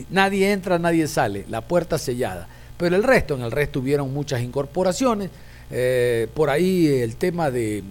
Nadie 0.09 0.51
entra, 0.51 0.79
nadie 0.79 1.07
sale, 1.07 1.45
la 1.49 1.61
puerta 1.61 1.97
sellada. 1.97 2.47
Pero 2.77 2.95
el 2.95 3.03
resto, 3.03 3.35
en 3.35 3.41
el 3.41 3.51
resto 3.51 3.79
hubieron 3.79 4.13
muchas 4.13 4.41
incorporaciones. 4.41 5.29
Eh, 5.71 6.27
por 6.33 6.49
ahí 6.49 6.87
el 6.87 7.15
tema 7.15 7.49
de 7.51 7.83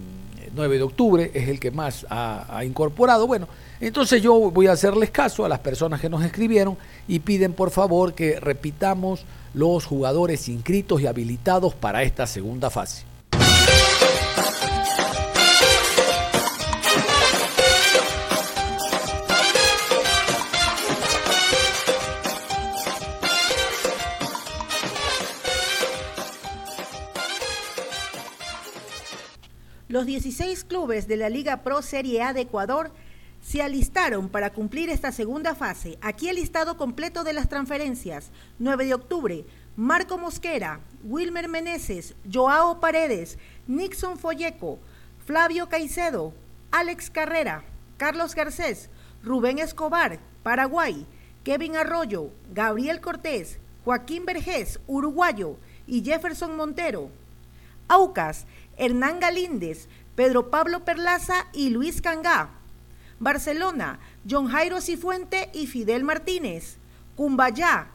9 0.55 0.77
de 0.77 0.83
octubre 0.83 1.31
es 1.33 1.49
el 1.49 1.59
que 1.59 1.71
más 1.71 2.05
ha, 2.09 2.63
incorporado. 2.65 3.27
Bueno, 3.27 3.47
entonces 3.79 4.21
yo 4.21 4.51
voy 4.51 4.67
a 4.67 4.73
hacerles 4.73 5.11
caso 5.11 5.45
a 5.45 5.49
las 5.49 5.59
personas 5.59 5.99
que 5.99 6.09
nos 6.09 6.23
escribieron 6.23 6.77
y 7.07 7.19
piden 7.19 7.53
por 7.53 7.71
favor 7.71 8.13
que 8.13 8.39
repitamos 8.39 9.25
los 9.53 9.85
jugadores 9.85 10.47
inscritos 10.49 11.01
y 11.01 11.07
habilitados 11.07 11.73
para 11.75 12.03
esta 12.03 12.27
segunda 12.27 12.69
fase. 12.69 13.12
Los 29.93 30.07
16 30.07 30.63
clubes 30.63 31.07
de 31.07 31.17
la 31.17 31.29
Liga 31.29 31.57
Pro 31.57 31.83
Serie 31.83 32.23
A 32.23 32.33
de 32.33 32.41
Ecuador 32.41 32.91
se 33.43 33.61
alistaron 33.61 34.27
para 34.27 34.51
cumplir 34.51 34.89
esta 34.89 35.11
segunda 35.11 35.53
fase. 35.53 35.99
Aquí 36.01 36.29
el 36.29 36.37
listado 36.37 36.77
completo 36.77 37.23
de 37.23 37.33
las 37.33 37.47
transferencias. 37.47 38.31
9 38.57 38.87
de 38.87 38.95
octubre, 38.95 39.45
Marco 39.75 40.17
Mosquera, 40.17 40.79
Wilmer 41.03 41.47
Meneses, 41.47 42.15
Joao 42.27 42.79
Paredes, 42.79 43.37
Nixon 43.67 44.17
Folleco, 44.17 44.79
Flavio 45.27 45.69
Caicedo, 45.69 46.33
Alex 46.71 47.11
Carrera, 47.11 47.63
Carlos 47.97 48.33
Garcés, 48.33 48.89
Rubén 49.23 49.59
Escobar, 49.59 50.17
Paraguay, 50.41 51.05
Kevin 51.43 51.75
Arroyo, 51.75 52.31
Gabriel 52.51 52.99
Cortés, 52.99 53.59
Joaquín 53.85 54.25
Vergés, 54.25 54.79
uruguayo, 54.87 55.57
y 55.85 56.03
Jefferson 56.03 56.57
Montero. 56.57 57.11
Aucas, 57.89 58.47
Hernán 58.77 59.19
Galíndez, 59.19 59.87
Pedro 60.15 60.49
Pablo 60.49 60.85
Perlaza 60.85 61.47
y 61.53 61.69
Luis 61.69 62.01
Cangá. 62.01 62.49
Barcelona, 63.19 63.99
John 64.29 64.47
Jairo 64.47 64.81
Cifuente 64.81 65.49
y 65.53 65.67
Fidel 65.67 66.03
Martínez. 66.03 66.77
Cumbayá, 67.15 67.89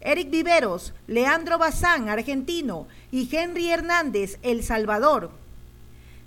Eric 0.00 0.30
Viveros, 0.30 0.94
Leandro 1.06 1.58
Bazán, 1.58 2.08
argentino, 2.08 2.86
y 3.10 3.28
Henry 3.34 3.70
Hernández, 3.70 4.38
El 4.42 4.62
Salvador. 4.62 5.30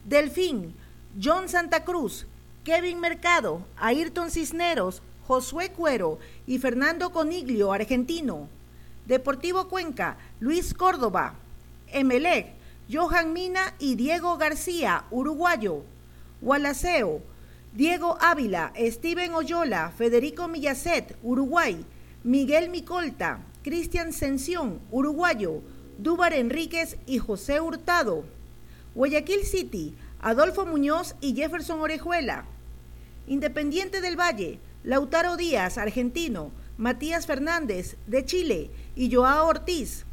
Delfín, 0.04 0.76
John 1.22 1.48
Santa 1.48 1.86
Cruz, 1.86 2.26
Kevin 2.64 3.00
Mercado, 3.00 3.66
Ayrton 3.78 4.30
Cisneros, 4.30 5.02
Josué 5.28 5.72
Cuero 5.72 6.20
y 6.46 6.58
Fernando 6.58 7.12
Coniglio, 7.12 7.72
argentino. 7.72 8.50
Deportivo 9.06 9.70
Cuenca, 9.70 10.18
Luis 10.40 10.74
Córdoba. 10.74 11.36
Emelec, 11.88 12.54
Johan 12.92 13.32
Mina 13.32 13.74
y 13.80 13.96
Diego 13.96 14.38
García, 14.38 15.06
uruguayo. 15.12 15.84
Gualaceo, 16.42 17.22
Diego 17.74 18.18
Ávila, 18.20 18.74
Steven 18.76 19.34
Oyola, 19.34 19.94
Federico 19.98 20.50
Millacet, 20.50 21.16
Uruguay. 21.24 21.86
Miguel 22.26 22.70
Micolta, 22.70 23.40
Cristian 23.64 24.12
Sención, 24.12 24.82
uruguayo. 24.92 25.62
Dúbar 26.00 26.34
Enríquez 26.34 26.98
y 27.06 27.20
José 27.20 27.62
Hurtado. 27.62 28.26
Guayaquil 28.94 29.46
City, 29.46 29.96
Adolfo 30.20 30.66
Muñoz 30.66 31.16
y 31.22 31.34
Jefferson 31.34 31.80
Orejuela. 31.80 32.44
Independiente 33.26 34.02
del 34.02 34.20
Valle, 34.20 34.60
Lautaro 34.84 35.38
Díaz, 35.38 35.78
argentino. 35.78 36.52
Matías 36.78 37.26
Fernández, 37.26 37.96
de 38.08 38.26
Chile. 38.26 38.72
Y 38.98 39.14
Joao 39.14 39.48
Ortiz. 39.48 40.06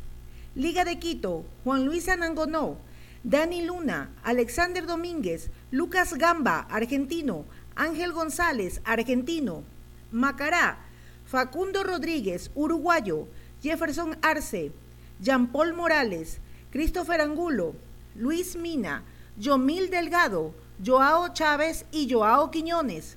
Liga 0.59 0.85
de 0.85 0.99
Quito, 0.99 1.45
Juan 1.62 1.85
Luis 1.85 2.09
Anangonó, 2.09 2.79
Dani 3.23 3.62
Luna, 3.62 4.11
Alexander 4.25 4.87
Domínguez, 4.87 5.53
Lucas 5.71 6.15
Gamba, 6.15 6.67
argentino, 6.69 7.45
Ángel 7.77 8.12
González, 8.12 8.81
argentino, 8.85 9.62
Macará, 10.11 10.81
Facundo 11.27 11.85
Rodríguez, 11.85 12.50
uruguayo, 12.57 13.29
Jefferson 13.62 14.19
Arce, 14.21 14.73
Jean 15.21 15.47
Paul 15.53 15.75
Morales, 15.75 16.41
Christopher 16.73 17.21
Angulo, 17.21 17.77
Luis 18.17 18.57
Mina, 18.57 19.05
Yomil 19.38 19.91
Delgado, 19.91 20.53
Joao 20.85 21.33
Chávez 21.35 21.87
y 21.93 22.12
Joao 22.12 22.50
Quiñones, 22.50 23.17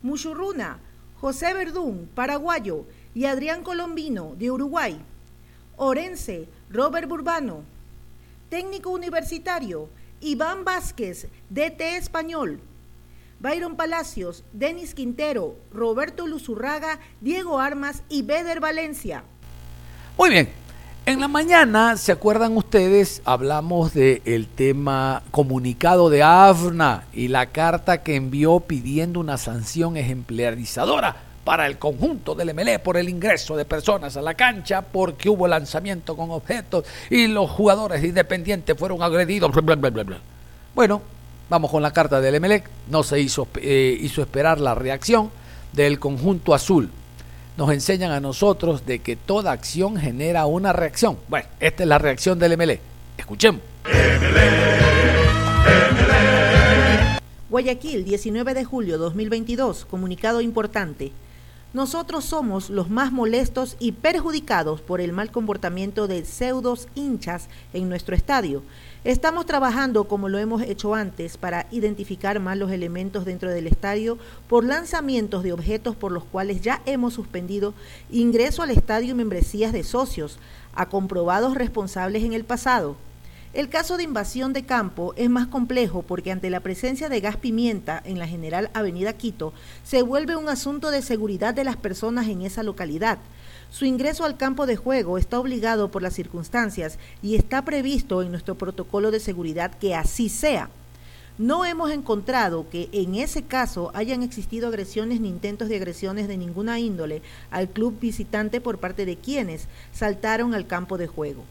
Muchurruna, 0.00 0.78
José 1.20 1.54
Verdún, 1.54 2.08
paraguayo, 2.14 2.84
y 3.16 3.24
Adrián 3.24 3.64
Colombino, 3.64 4.36
de 4.38 4.52
Uruguay, 4.52 5.00
Orense, 5.78 6.48
Robert 6.70 7.08
Burbano. 7.08 7.62
Técnico 8.50 8.90
universitario, 8.90 9.88
Iván 10.20 10.64
Vázquez, 10.64 11.28
DT 11.50 11.96
Español. 11.96 12.60
Byron 13.38 13.76
Palacios, 13.76 14.42
Denis 14.52 14.92
Quintero, 14.92 15.54
Roberto 15.72 16.26
Luzurraga, 16.26 16.98
Diego 17.20 17.60
Armas 17.60 18.02
y 18.08 18.22
Beder 18.22 18.58
Valencia. 18.58 19.22
Muy 20.18 20.30
bien. 20.30 20.48
En 21.06 21.20
la 21.20 21.28
mañana, 21.28 21.96
¿se 21.96 22.10
acuerdan 22.10 22.56
ustedes? 22.56 23.22
Hablamos 23.24 23.94
del 23.94 24.48
tema 24.48 25.22
comunicado 25.30 26.10
de 26.10 26.24
AFNA 26.24 27.04
y 27.12 27.28
la 27.28 27.46
carta 27.46 28.02
que 28.02 28.16
envió 28.16 28.60
pidiendo 28.60 29.20
una 29.20 29.38
sanción 29.38 29.96
ejemplarizadora 29.96 31.27
para 31.48 31.66
el 31.66 31.78
conjunto 31.78 32.34
del 32.34 32.52
MLE 32.52 32.78
por 32.78 32.98
el 32.98 33.08
ingreso 33.08 33.56
de 33.56 33.64
personas 33.64 34.14
a 34.18 34.20
la 34.20 34.34
cancha 34.34 34.82
porque 34.82 35.30
hubo 35.30 35.48
lanzamiento 35.48 36.14
con 36.14 36.30
objetos 36.30 36.84
y 37.08 37.26
los 37.26 37.50
jugadores 37.50 38.04
independientes 38.04 38.76
fueron 38.76 39.02
agredidos. 39.02 39.50
Bueno, 40.74 41.00
vamos 41.48 41.70
con 41.70 41.82
la 41.82 41.90
carta 41.90 42.20
del 42.20 42.38
MLE. 42.38 42.64
No 42.90 43.02
se 43.02 43.18
hizo, 43.18 43.48
eh, 43.62 43.96
hizo 43.98 44.20
esperar 44.20 44.60
la 44.60 44.74
reacción 44.74 45.30
del 45.72 45.98
conjunto 45.98 46.52
azul. 46.52 46.90
Nos 47.56 47.72
enseñan 47.72 48.10
a 48.10 48.20
nosotros 48.20 48.84
de 48.84 48.98
que 48.98 49.16
toda 49.16 49.50
acción 49.50 49.96
genera 49.96 50.44
una 50.44 50.74
reacción. 50.74 51.16
Bueno, 51.28 51.48
esta 51.60 51.82
es 51.82 51.88
la 51.88 51.96
reacción 51.96 52.38
del 52.38 52.58
MLE. 52.58 52.78
Escuchemos. 53.16 53.62
Guayaquil, 57.48 58.04
19 58.04 58.52
de 58.52 58.64
julio 58.64 58.98
2022, 58.98 59.86
comunicado 59.86 60.42
importante. 60.42 61.10
Nosotros 61.74 62.24
somos 62.24 62.70
los 62.70 62.88
más 62.88 63.12
molestos 63.12 63.76
y 63.78 63.92
perjudicados 63.92 64.80
por 64.80 65.02
el 65.02 65.12
mal 65.12 65.30
comportamiento 65.30 66.08
de 66.08 66.24
pseudos 66.24 66.88
hinchas 66.94 67.48
en 67.74 67.90
nuestro 67.90 68.16
estadio. 68.16 68.62
Estamos 69.04 69.44
trabajando 69.44 70.04
como 70.04 70.30
lo 70.30 70.38
hemos 70.38 70.62
hecho 70.62 70.94
antes 70.94 71.36
para 71.36 71.66
identificar 71.70 72.40
más 72.40 72.56
los 72.56 72.70
elementos 72.70 73.26
dentro 73.26 73.50
del 73.50 73.66
estadio 73.66 74.16
por 74.48 74.64
lanzamientos 74.64 75.42
de 75.42 75.52
objetos 75.52 75.94
por 75.94 76.10
los 76.10 76.24
cuales 76.24 76.62
ya 76.62 76.80
hemos 76.86 77.12
suspendido 77.12 77.74
ingreso 78.10 78.62
al 78.62 78.70
estadio 78.70 79.10
y 79.10 79.14
membresías 79.14 79.74
de 79.74 79.84
socios 79.84 80.38
a 80.74 80.88
comprobados 80.88 81.54
responsables 81.54 82.24
en 82.24 82.32
el 82.32 82.44
pasado. 82.44 82.96
El 83.58 83.68
caso 83.68 83.96
de 83.96 84.04
invasión 84.04 84.52
de 84.52 84.62
campo 84.62 85.14
es 85.16 85.28
más 85.28 85.48
complejo 85.48 86.02
porque 86.02 86.30
ante 86.30 86.48
la 86.48 86.60
presencia 86.60 87.08
de 87.08 87.20
gas 87.20 87.38
pimienta 87.38 88.00
en 88.04 88.20
la 88.20 88.28
General 88.28 88.70
Avenida 88.72 89.14
Quito, 89.14 89.52
se 89.82 90.02
vuelve 90.02 90.36
un 90.36 90.48
asunto 90.48 90.92
de 90.92 91.02
seguridad 91.02 91.54
de 91.54 91.64
las 91.64 91.76
personas 91.76 92.28
en 92.28 92.42
esa 92.42 92.62
localidad. 92.62 93.18
Su 93.68 93.84
ingreso 93.84 94.24
al 94.24 94.36
campo 94.36 94.64
de 94.66 94.76
juego 94.76 95.18
está 95.18 95.40
obligado 95.40 95.90
por 95.90 96.02
las 96.02 96.14
circunstancias 96.14 97.00
y 97.20 97.34
está 97.34 97.64
previsto 97.64 98.22
en 98.22 98.30
nuestro 98.30 98.54
protocolo 98.54 99.10
de 99.10 99.18
seguridad 99.18 99.74
que 99.74 99.96
así 99.96 100.28
sea. 100.28 100.70
No 101.36 101.64
hemos 101.64 101.90
encontrado 101.90 102.70
que 102.70 102.88
en 102.92 103.16
ese 103.16 103.42
caso 103.42 103.90
hayan 103.92 104.22
existido 104.22 104.68
agresiones 104.68 105.20
ni 105.20 105.30
intentos 105.30 105.68
de 105.68 105.74
agresiones 105.74 106.28
de 106.28 106.36
ninguna 106.36 106.78
índole 106.78 107.22
al 107.50 107.68
club 107.68 107.98
visitante 107.98 108.60
por 108.60 108.78
parte 108.78 109.04
de 109.04 109.16
quienes 109.16 109.66
saltaron 109.92 110.54
al 110.54 110.68
campo 110.68 110.96
de 110.96 111.08
juego. 111.08 111.42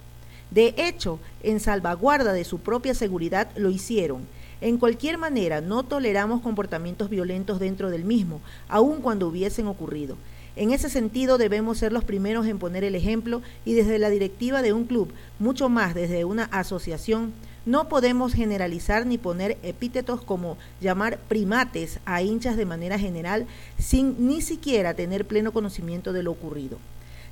De 0.51 0.74
hecho, 0.77 1.20
en 1.44 1.60
salvaguarda 1.60 2.34
de 2.34 2.44
su 2.44 2.60
propia 2.60 2.94
seguridad 2.94 3.50
lo 3.56 3.70
hicieron. 3.70 4.27
En 4.62 4.77
cualquier 4.77 5.18
manera, 5.18 5.62
no 5.62 5.84
toleramos 5.84 6.42
comportamientos 6.42 7.10
violentos 7.10 7.60
dentro 7.60 7.89
del 7.89 8.06
mismo, 8.06 8.42
aun 8.68 9.01
cuando 9.01 9.27
hubiesen 9.27 9.68
ocurrido. 9.68 10.18
En 10.56 10.72
ese 10.72 10.89
sentido, 10.89 11.38
debemos 11.38 11.77
ser 11.77 11.92
los 11.92 12.04
primeros 12.04 12.48
en 12.48 12.58
poner 12.58 12.84
el 12.84 12.96
ejemplo 12.96 13.44
y 13.66 13.74
desde 13.74 14.00
la 14.00 14.10
directiva 14.10 14.63
de 14.63 14.74
un 14.74 14.86
club, 14.86 15.12
mucho 15.38 15.70
más 15.70 15.94
desde 15.94 16.25
una 16.25 16.46
asociación, 16.46 17.34
no 17.68 17.89
podemos 17.89 18.34
generalizar 18.34 19.06
ni 19.06 19.18
poner 19.18 19.58
epítetos 19.62 20.22
como 20.22 20.58
llamar 20.80 21.20
primates 21.27 22.00
a 22.06 22.22
hinchas 22.22 22.56
de 22.56 22.66
manera 22.66 22.98
general 22.98 23.46
sin 23.77 24.25
ni 24.25 24.42
siquiera 24.42 24.94
tener 24.94 25.27
pleno 25.27 25.51
conocimiento 25.51 26.13
de 26.13 26.24
lo 26.24 26.32
ocurrido. 26.32 26.77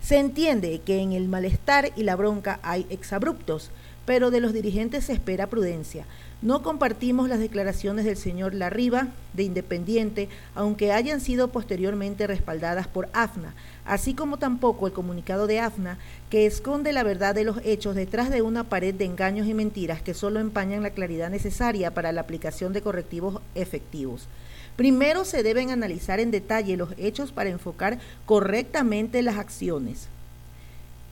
Se 0.06 0.20
entiende 0.20 0.82
que 0.86 1.00
en 1.00 1.14
el 1.14 1.28
malestar 1.28 1.92
y 1.96 2.04
la 2.04 2.16
bronca 2.16 2.60
hay 2.62 2.86
exabruptos, 2.92 3.72
pero 4.06 4.30
de 4.30 4.40
los 4.40 4.54
dirigentes 4.54 5.06
se 5.06 5.14
espera 5.14 5.48
prudencia. 5.48 6.06
No 6.44 6.62
compartimos 6.62 7.28
las 7.28 7.40
declaraciones 7.40 8.06
del 8.06 8.16
señor 8.16 8.54
Larriba 8.54 9.08
de 9.34 9.42
Independiente, 9.42 10.30
aunque 10.54 10.92
hayan 10.92 11.22
sido 11.22 11.48
posteriormente 11.48 12.28
respaldadas 12.28 12.88
por 12.88 13.10
AFNA, 13.14 13.56
así 13.84 14.14
como 14.14 14.38
tampoco 14.38 14.86
el 14.86 14.94
comunicado 14.94 15.48
de 15.48 15.60
AFNA, 15.60 15.98
que 16.30 16.46
esconde 16.46 16.94
la 16.94 17.02
verdad 17.02 17.34
de 17.34 17.46
los 17.46 17.58
hechos 17.66 17.96
detrás 17.96 18.30
de 18.30 18.44
una 18.44 18.66
pared 18.66 18.94
de 18.94 19.06
engaños 19.06 19.48
y 19.48 19.56
mentiras 19.56 20.04
que 20.04 20.14
solo 20.14 20.40
empañan 20.40 20.84
la 20.84 20.92
claridad 20.92 21.32
necesaria 21.32 21.96
para 21.96 22.12
la 22.12 22.22
aplicación 22.22 22.74
de 22.74 22.84
correctivos 22.84 23.42
efectivos. 23.56 24.28
Primero 24.75 25.24
se 25.24 25.41
deben 25.41 25.72
analizar 25.72 26.20
en 26.20 26.32
detalle 26.32 26.75
los 26.75 26.89
hechos 26.98 27.32
para 27.32 27.50
enfocar 27.50 28.00
correctamente 28.25 29.22
las 29.22 29.38
acciones. 29.38 30.10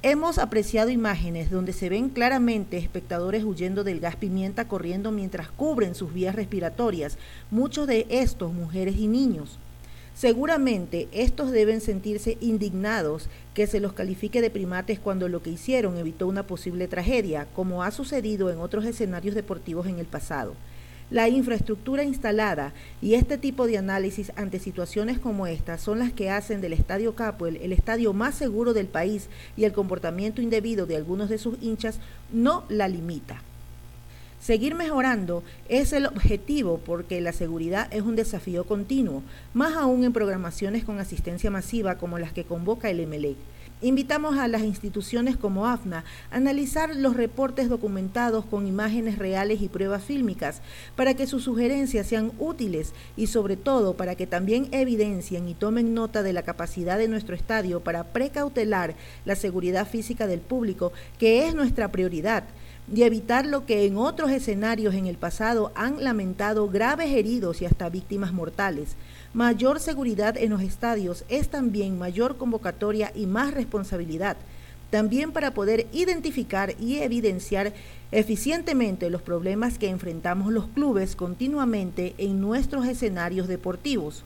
Hemos 0.02 0.38
apreciado 0.38 0.90
imágenes 0.90 1.50
donde 1.50 1.72
se 1.72 1.88
ven 1.88 2.10
claramente 2.10 2.76
espectadores 2.78 3.46
huyendo 3.46 3.86
del 3.86 4.02
gas 4.02 4.18
pimienta 4.18 4.68
corriendo 4.68 5.12
mientras 5.12 5.50
cubren 5.50 5.96
sus 5.96 6.14
vías 6.14 6.36
respiratorias, 6.36 7.18
muchos 7.52 7.88
de 7.88 8.06
estos 8.10 8.52
mujeres 8.52 8.98
y 8.98 9.08
niños. 9.08 9.58
Seguramente 10.14 11.08
estos 11.14 11.52
deben 11.52 11.80
sentirse 11.80 12.38
indignados 12.42 13.30
que 13.54 13.66
se 13.66 13.80
los 13.80 13.94
califique 13.94 14.42
de 14.42 14.50
primates 14.50 15.00
cuando 15.00 15.30
lo 15.30 15.42
que 15.42 15.52
hicieron 15.52 15.98
evitó 15.98 16.28
una 16.28 16.44
posible 16.44 16.90
tragedia, 16.90 17.48
como 17.56 17.82
ha 17.82 17.92
sucedido 17.92 18.52
en 18.52 18.60
otros 18.60 18.84
escenarios 18.84 19.36
deportivos 19.36 19.88
en 19.88 20.00
el 20.00 20.06
pasado. 20.06 20.54
La 21.10 21.30
infraestructura 21.30 22.04
instalada 22.04 22.74
y 23.02 23.14
este 23.14 23.38
tipo 23.38 23.68
de 23.68 23.78
análisis 23.78 24.32
ante 24.36 24.60
situaciones 24.60 25.20
como 25.20 25.48
esta 25.48 25.78
son 25.78 26.00
las 26.00 26.12
que 26.12 26.30
hacen 26.30 26.62
del 26.62 26.74
Estadio 26.74 27.14
Capuel 27.16 27.58
el 27.58 27.74
estadio 27.74 28.14
más 28.14 28.36
seguro 28.36 28.74
del 28.74 28.88
país 28.88 29.28
y 29.56 29.66
el 29.66 29.74
comportamiento 29.74 30.42
indebido 30.42 30.86
de 30.86 30.96
algunos 30.96 31.30
de 31.30 31.38
sus 31.38 31.62
hinchas 31.62 32.00
no 32.32 32.64
la 32.70 32.88
limita. 32.88 33.42
Seguir 34.44 34.76
mejorando 34.76 35.42
es 35.70 35.94
el 35.94 36.06
objetivo 36.06 36.78
porque 36.86 37.22
la 37.22 37.32
seguridad 37.32 37.88
es 37.94 38.02
un 38.02 38.18
desafío 38.18 38.66
continuo, 38.66 39.24
más 39.54 39.76
aún 39.78 40.04
en 40.04 40.12
programaciones 40.12 40.84
con 40.84 41.00
asistencia 41.00 41.50
masiva 41.50 41.98
como 41.98 42.20
las 42.20 42.34
que 42.34 42.44
convoca 42.44 42.90
el 42.90 43.08
MLE. 43.08 43.38
Invitamos 43.84 44.38
a 44.38 44.48
las 44.48 44.62
instituciones 44.62 45.36
como 45.36 45.68
AFNA 45.68 46.06
a 46.32 46.38
analizar 46.38 46.96
los 46.96 47.18
reportes 47.18 47.68
documentados 47.68 48.46
con 48.46 48.66
imágenes 48.66 49.18
reales 49.18 49.62
y 49.62 49.68
pruebas 49.68 50.06
fílmicas 50.06 50.62
para 50.96 51.16
que 51.16 51.28
sus 51.28 51.44
sugerencias 51.44 52.08
sean 52.08 52.32
útiles 52.40 52.94
y 53.18 53.28
sobre 53.28 53.58
todo 53.58 53.96
para 53.96 54.16
que 54.16 54.26
también 54.26 54.70
evidencien 54.72 55.50
y 55.50 55.54
tomen 55.54 55.94
nota 55.94 56.24
de 56.24 56.32
la 56.32 56.44
capacidad 56.44 56.98
de 56.98 57.10
nuestro 57.10 57.36
estadio 57.36 57.82
para 57.82 58.06
precautelar 58.06 58.96
la 59.26 59.36
seguridad 59.36 59.86
física 59.86 60.28
del 60.28 60.40
público, 60.40 60.94
que 61.20 61.46
es 61.46 61.54
nuestra 61.54 61.92
prioridad 61.92 62.46
y 62.94 63.04
evitar 63.04 63.46
lo 63.46 63.66
que 63.66 63.86
en 63.86 63.98
otros 63.98 64.32
escenarios 64.32 64.96
en 64.96 65.08
el 65.08 65.18
pasado 65.18 65.74
han 65.76 66.02
lamentado 66.02 66.70
graves 66.70 67.12
heridos 67.12 67.62
y 67.62 67.66
hasta 67.66 67.90
víctimas 67.90 68.32
mortales. 68.32 68.96
Mayor 69.34 69.80
seguridad 69.80 70.38
en 70.38 70.52
los 70.52 70.62
estadios 70.62 71.26
es 71.28 71.50
también 71.50 71.98
mayor 71.98 72.38
convocatoria 72.38 73.12
y 73.16 73.26
más 73.26 73.52
responsabilidad, 73.52 74.38
también 74.92 75.32
para 75.32 75.56
poder 75.56 75.88
identificar 75.92 76.76
y 76.80 76.98
evidenciar 76.98 77.74
eficientemente 78.12 79.10
los 79.10 79.24
problemas 79.24 79.80
que 79.80 79.90
enfrentamos 79.90 80.54
los 80.54 80.68
clubes 80.68 81.16
continuamente 81.16 82.14
en 82.20 82.42
nuestros 82.42 82.86
escenarios 82.86 83.48
deportivos. 83.48 84.24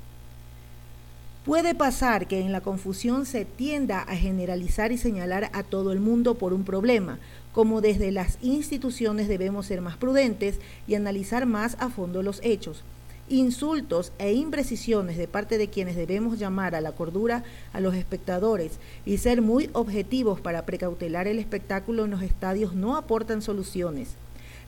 Puede 1.45 1.73
pasar 1.73 2.27
que 2.27 2.41
en 2.41 2.51
la 2.51 2.59
confusión 2.59 3.25
se 3.25 3.45
tienda 3.45 4.01
a 4.01 4.17
generalizar 4.17 4.91
y 4.91 4.97
señalar 4.97 5.49
a 5.53 5.63
todo 5.63 5.93
el 5.93 6.01
mundo 6.01 6.35
por 6.35 6.51
un 6.51 6.65
problema, 6.65 7.17
como 7.53 7.79
desde 7.79 8.11
las 8.11 8.37
instituciones 8.41 9.29
debemos 9.29 9.67
ser 9.67 9.79
más 9.79 9.95
prudentes 9.95 10.59
y 10.85 10.95
analizar 10.95 11.45
más 11.45 11.77
a 11.79 11.87
fondo 11.87 12.23
los 12.23 12.41
hechos 12.43 12.83
insultos 13.29 14.11
e 14.19 14.33
imprecisiones 14.33 15.17
de 15.17 15.27
parte 15.27 15.57
de 15.57 15.67
quienes 15.67 15.95
debemos 15.95 16.39
llamar 16.39 16.75
a 16.75 16.81
la 16.81 16.93
cordura 16.93 17.43
a 17.73 17.79
los 17.79 17.95
espectadores 17.95 18.79
y 19.05 19.17
ser 19.17 19.41
muy 19.41 19.69
objetivos 19.73 20.39
para 20.39 20.65
precautelar 20.65 21.27
el 21.27 21.39
espectáculo 21.39 22.05
en 22.05 22.11
los 22.11 22.21
estadios 22.21 22.73
no 22.73 22.95
aportan 22.95 23.41
soluciones. 23.41 24.09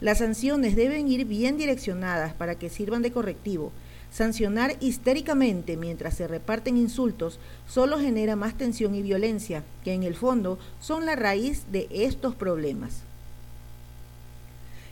Las 0.02 0.20
sanciones 0.20 0.76
deben 0.76 1.08
ir 1.08 1.26
bien 1.26 1.58
direccionadas 1.58 2.34
para 2.34 2.56
que 2.56 2.70
sirvan 2.70 3.02
de 3.02 3.12
correctivo. 3.12 3.72
Sancionar 4.12 4.76
histéricamente 4.80 5.78
mientras 5.78 6.16
se 6.16 6.28
reparten 6.28 6.78
insultos 6.78 7.40
solo 7.68 8.00
genera 8.00 8.36
más 8.36 8.58
tensión 8.58 8.96
y 8.96 9.02
violencia, 9.02 9.64
que 9.84 9.94
en 9.94 10.04
el 10.04 10.16
fondo 10.16 10.58
son 10.80 11.06
la 11.06 11.16
raíz 11.16 11.66
de 11.72 11.88
estos 11.92 12.34
problemas. 12.34 13.04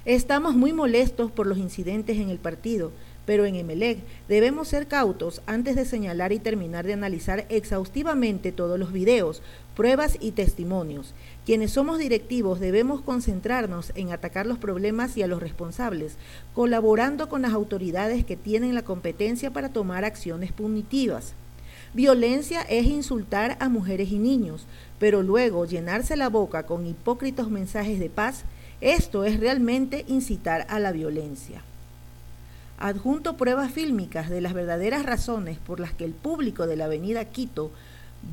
Estamos 0.06 0.56
muy 0.56 0.72
molestos 0.72 1.32
por 1.32 1.48
los 1.48 1.58
incidentes 1.58 2.18
en 2.18 2.30
el 2.30 2.38
partido, 2.38 2.92
pero 3.28 3.46
en 3.46 3.56
Emelec 3.56 4.00
debemos 4.30 4.70
ser 4.70 4.88
cautos 4.88 5.42
antes 5.48 5.76
de 5.76 5.84
señalar 5.84 6.32
y 6.32 6.40
terminar 6.40 6.86
de 6.86 6.94
analizar 6.94 7.46
exhaustivamente 7.50 8.54
todos 8.54 8.80
los 8.80 8.94
videos, 8.94 9.42
pruebas 9.76 10.16
y 10.22 10.32
testimonios. 10.32 11.14
Quienes 11.46 11.72
somos 11.72 12.00
directivos 12.00 12.62
debemos 12.62 13.02
concentrarnos 13.02 13.92
en 13.96 14.14
atacar 14.14 14.46
los 14.46 14.58
problemas 14.58 15.18
y 15.18 15.24
a 15.24 15.28
los 15.28 15.42
responsables, 15.42 16.16
colaborando 16.54 17.28
con 17.28 17.42
las 17.42 17.52
autoridades 17.52 18.24
que 18.24 18.38
tienen 18.38 18.74
la 18.74 18.84
competencia 18.84 19.52
para 19.52 19.68
tomar 19.68 20.06
acciones 20.06 20.54
punitivas. 20.54 21.34
Violencia 21.94 22.62
es 22.62 22.86
insultar 22.86 23.58
a 23.60 23.68
mujeres 23.68 24.10
y 24.10 24.20
niños, 24.20 24.66
pero 25.00 25.22
luego 25.22 25.66
llenarse 25.66 26.16
la 26.16 26.30
boca 26.30 26.66
con 26.66 26.88
hipócritos 26.88 27.50
mensajes 27.50 28.00
de 28.00 28.10
paz, 28.10 28.46
esto 28.80 29.26
es 29.26 29.38
realmente 29.42 30.06
incitar 30.08 30.66
a 30.70 30.80
la 30.80 30.94
violencia 30.94 31.62
adjunto 32.78 33.38
pruebas 33.38 33.72
fílmicas 33.72 34.30
de 34.30 34.42
las 34.42 34.54
verdaderas 34.54 35.06
razones 35.06 35.58
por 35.58 35.80
las 35.80 35.94
que 35.94 36.06
el 36.06 36.14
público 36.14 36.68
de 36.68 36.76
la 36.76 36.86
avenida 36.86 37.26
Quito 37.26 37.72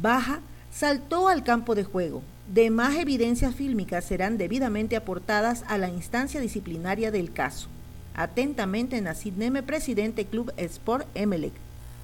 Baja 0.02 0.40
saltó 0.70 1.28
al 1.28 1.44
campo 1.44 1.74
de 1.74 1.84
juego. 1.84 2.22
Demás 2.52 2.96
evidencias 2.96 3.54
fílmicas 3.54 4.04
serán 4.04 4.36
debidamente 4.36 4.96
aportadas 4.96 5.64
a 5.68 5.78
la 5.78 5.88
instancia 5.88 6.40
disciplinaria 6.40 7.10
del 7.10 7.32
caso. 7.32 7.68
Atentamente, 8.14 9.00
Nacid 9.00 9.34
Neme, 9.34 9.62
presidente 9.62 10.26
Club 10.26 10.52
Sport 10.56 11.06
Emelec. 11.14 11.52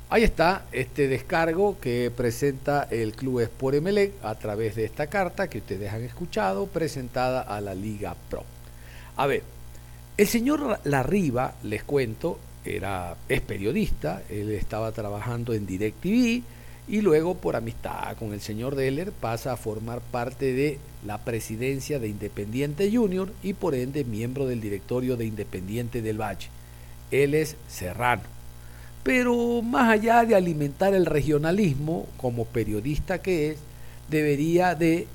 Ahí 0.09 0.25
está 0.25 0.65
este 0.73 1.07
descargo 1.07 1.79
que 1.79 2.11
presenta 2.15 2.89
el 2.91 3.13
Club 3.13 3.41
Sport 3.41 3.77
Emelec 3.77 4.13
a 4.25 4.35
través 4.35 4.75
de 4.75 4.85
esta 4.85 5.07
carta 5.07 5.49
que 5.49 5.59
ustedes 5.59 5.93
han 5.93 6.03
escuchado, 6.03 6.67
presentada 6.67 7.43
a 7.43 7.61
la 7.61 7.75
Liga 7.75 8.17
Pro. 8.29 8.45
A 9.17 9.27
ver, 9.27 9.43
el 10.21 10.27
señor 10.27 10.81
Larriba, 10.85 11.55
les 11.63 11.83
cuento, 11.83 12.39
era, 12.63 13.17
es 13.27 13.41
periodista, 13.41 14.23
él 14.29 14.51
estaba 14.51 14.93
trabajando 14.93 15.55
en 15.55 15.65
DirecTV 15.65 16.43
y 16.89 17.01
luego 17.01 17.37
por 17.37 17.57
amistad 17.57 18.19
con 18.19 18.35
el 18.35 18.43
señor 18.43 18.75
Deller 18.75 19.13
pasa 19.13 19.55
a 19.55 19.57
formar 19.57 20.03
parte 20.03 20.53
de 20.53 20.79
la 21.07 21.17
presidencia 21.25 21.99
de 21.99 22.09
Independiente 22.09 22.95
Junior 22.95 23.33
y 23.43 23.55
por 23.55 23.75
ende 23.75 24.05
miembro 24.05 24.45
del 24.45 24.61
directorio 24.61 25.17
de 25.17 25.25
Independiente 25.25 26.03
del 26.03 26.21
Valle. 26.21 26.49
Él 27.11 27.35
es 27.35 27.57
serrano. 27.67 28.25
Pero 29.03 29.63
más 29.63 29.89
allá 29.89 30.27
de 30.27 30.35
alimentar 30.35 30.93
el 30.93 31.07
regionalismo, 31.07 32.07
como 32.19 32.45
periodista 32.45 33.23
que 33.23 33.53
es, 33.53 33.59
debería 34.11 34.75
de 34.75 35.07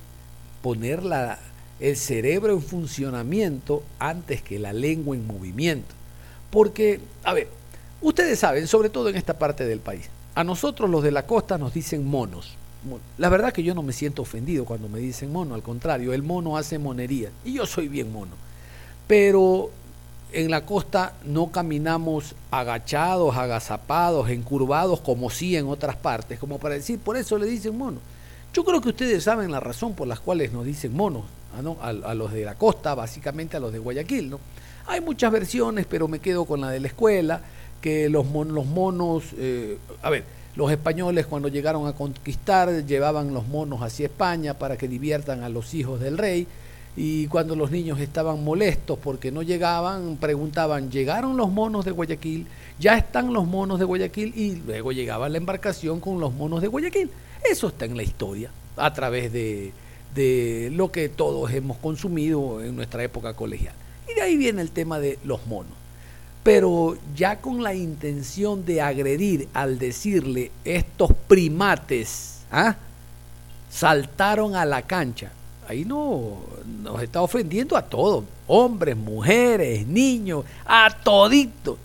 poner 0.64 1.04
la, 1.04 1.38
el 1.80 1.98
cerebro 1.98 2.54
en 2.54 2.62
funcionamiento 2.62 3.84
antes 4.00 4.42
que 4.42 4.60
la 4.60 4.74
lengua 4.74 5.16
en 5.16 5.28
movimiento. 5.28 5.94
Porque, 6.50 7.00
a 7.24 7.34
ver, 7.34 7.48
ustedes 8.02 8.40
saben, 8.40 8.68
sobre 8.68 8.90
todo 8.90 9.10
en 9.10 9.16
esta 9.16 9.38
parte 9.38 9.66
del 9.66 9.80
país, 9.80 10.10
a 10.36 10.44
nosotros 10.44 10.90
los 10.90 11.04
de 11.04 11.12
la 11.12 11.26
costa 11.26 11.58
nos 11.58 11.74
dicen 11.74 12.06
monos. 12.06 12.56
La 13.18 13.30
verdad 13.30 13.52
que 13.52 13.64
yo 13.64 13.74
no 13.74 13.82
me 13.82 13.94
siento 13.94 14.22
ofendido 14.22 14.66
cuando 14.66 14.88
me 14.88 15.00
dicen 15.00 15.32
mono, 15.32 15.56
al 15.56 15.64
contrario, 15.64 16.14
el 16.14 16.22
mono 16.22 16.56
hace 16.56 16.78
monería 16.78 17.32
y 17.44 17.54
yo 17.54 17.66
soy 17.66 17.88
bien 17.88 18.12
mono. 18.12 18.34
Pero 19.08 19.72
en 20.32 20.52
la 20.52 20.66
costa 20.66 21.14
no 21.26 21.52
caminamos 21.52 22.36
agachados, 22.52 23.36
agazapados, 23.36 24.30
encurvados 24.30 25.00
como 25.00 25.30
sí 25.30 25.56
en 25.56 25.68
otras 25.68 25.96
partes, 25.96 26.38
como 26.38 26.60
para 26.60 26.76
decir, 26.76 27.00
por 27.00 27.18
eso 27.18 27.38
le 27.38 27.46
dicen 27.46 27.78
mono 27.78 28.00
Yo 28.54 28.64
creo 28.64 28.82
que 28.82 28.90
ustedes 28.90 29.24
saben 29.24 29.52
la 29.52 29.60
razón 29.60 29.94
por 29.94 30.08
las 30.08 30.20
cuales 30.20 30.52
nos 30.52 30.66
dicen 30.66 30.96
monos, 30.96 31.24
¿ah, 31.56 31.88
a, 31.88 32.14
los 32.14 32.32
de 32.32 32.46
la 32.46 32.56
costa, 32.56 32.96
básicamente 32.96 33.58
a 33.58 33.60
los 33.60 33.72
de 33.72 33.80
Guayaquil. 33.80 34.30
¿no? 34.30 34.40
Hay 34.88 35.02
muchas 35.02 35.32
versiones, 35.32 35.86
pero 35.90 36.08
me 36.08 36.20
quedo 36.20 36.46
con 36.46 36.62
la 36.62 36.70
de 36.70 36.80
la 36.80 36.88
escuela, 36.88 37.42
que 37.82 38.10
los, 38.10 38.26
los 38.26 38.66
monos, 38.66 39.24
eh, 39.38 39.78
a 40.02 40.10
ver, 40.10 40.24
los 40.56 40.72
españoles 40.72 41.26
cuando 41.26 41.50
llegaron 41.50 41.86
a 41.88 41.94
conquistar 41.94 42.86
llevaban 42.86 43.34
los 43.34 43.48
monos 43.48 43.82
hacia 43.82 44.06
España 44.06 44.54
para 44.54 44.78
que 44.78 44.88
diviertan 44.88 45.44
a 45.44 45.50
los 45.50 45.74
hijos 45.74 46.00
del 46.00 46.18
rey 46.18 46.48
y 46.98 47.28
cuando 47.28 47.56
los 47.56 47.72
niños 47.72 48.00
estaban 48.00 48.44
molestos 48.44 48.98
porque 48.98 49.32
no 49.32 49.42
llegaban, 49.42 50.16
preguntaban, 50.16 50.90
¿llegaron 50.90 51.36
los 51.36 51.52
monos 51.52 51.84
de 51.84 51.92
Guayaquil? 51.92 52.48
Ya 52.80 52.98
están 52.98 53.34
los 53.34 53.46
monos 53.46 53.80
de 53.80 53.86
Guayaquil 53.86 54.34
y 54.36 54.56
luego 54.56 54.94
llegaba 54.94 55.28
la 55.28 55.38
embarcación 55.38 56.00
con 56.00 56.20
los 56.22 56.34
monos 56.34 56.62
de 56.62 56.68
Guayaquil. 56.68 57.12
Eso 57.50 57.68
está 57.68 57.86
en 57.86 57.98
la 57.98 58.04
historia, 58.04 58.50
a 58.78 58.94
través 58.94 59.34
de, 59.34 59.74
de 60.16 60.72
lo 60.74 60.92
que 60.92 61.10
todos 61.10 61.52
hemos 61.52 61.78
consumido 61.78 62.64
en 62.64 62.76
nuestra 62.76 63.04
época 63.04 63.34
colegial. 63.34 63.76
Y 64.10 64.16
de 64.16 64.22
ahí 64.22 64.38
viene 64.38 64.62
el 64.62 64.72
tema 64.72 65.00
de 65.00 65.20
los 65.24 65.46
monos. 65.46 65.74
Pero 66.44 66.98
ya 67.16 67.42
con 67.42 67.62
la 67.62 67.74
intención 67.74 68.66
de 68.66 68.82
agredir 68.82 69.48
al 69.54 69.78
decirle 69.78 70.52
estos 70.64 71.12
primates, 71.28 72.42
¿ah? 72.52 72.76
saltaron 73.70 74.56
a 74.56 74.66
la 74.66 74.84
cancha 74.84 75.32
ahí 75.68 75.86
no 75.86 76.38
nos 76.84 77.02
está 77.02 77.22
ofendiendo 77.22 77.76
a 77.78 77.82
todos, 77.84 78.24
hombres, 78.48 78.96
mujeres, 78.96 79.86
niños, 79.88 80.46
a 80.66 80.96
todito. 81.04 81.78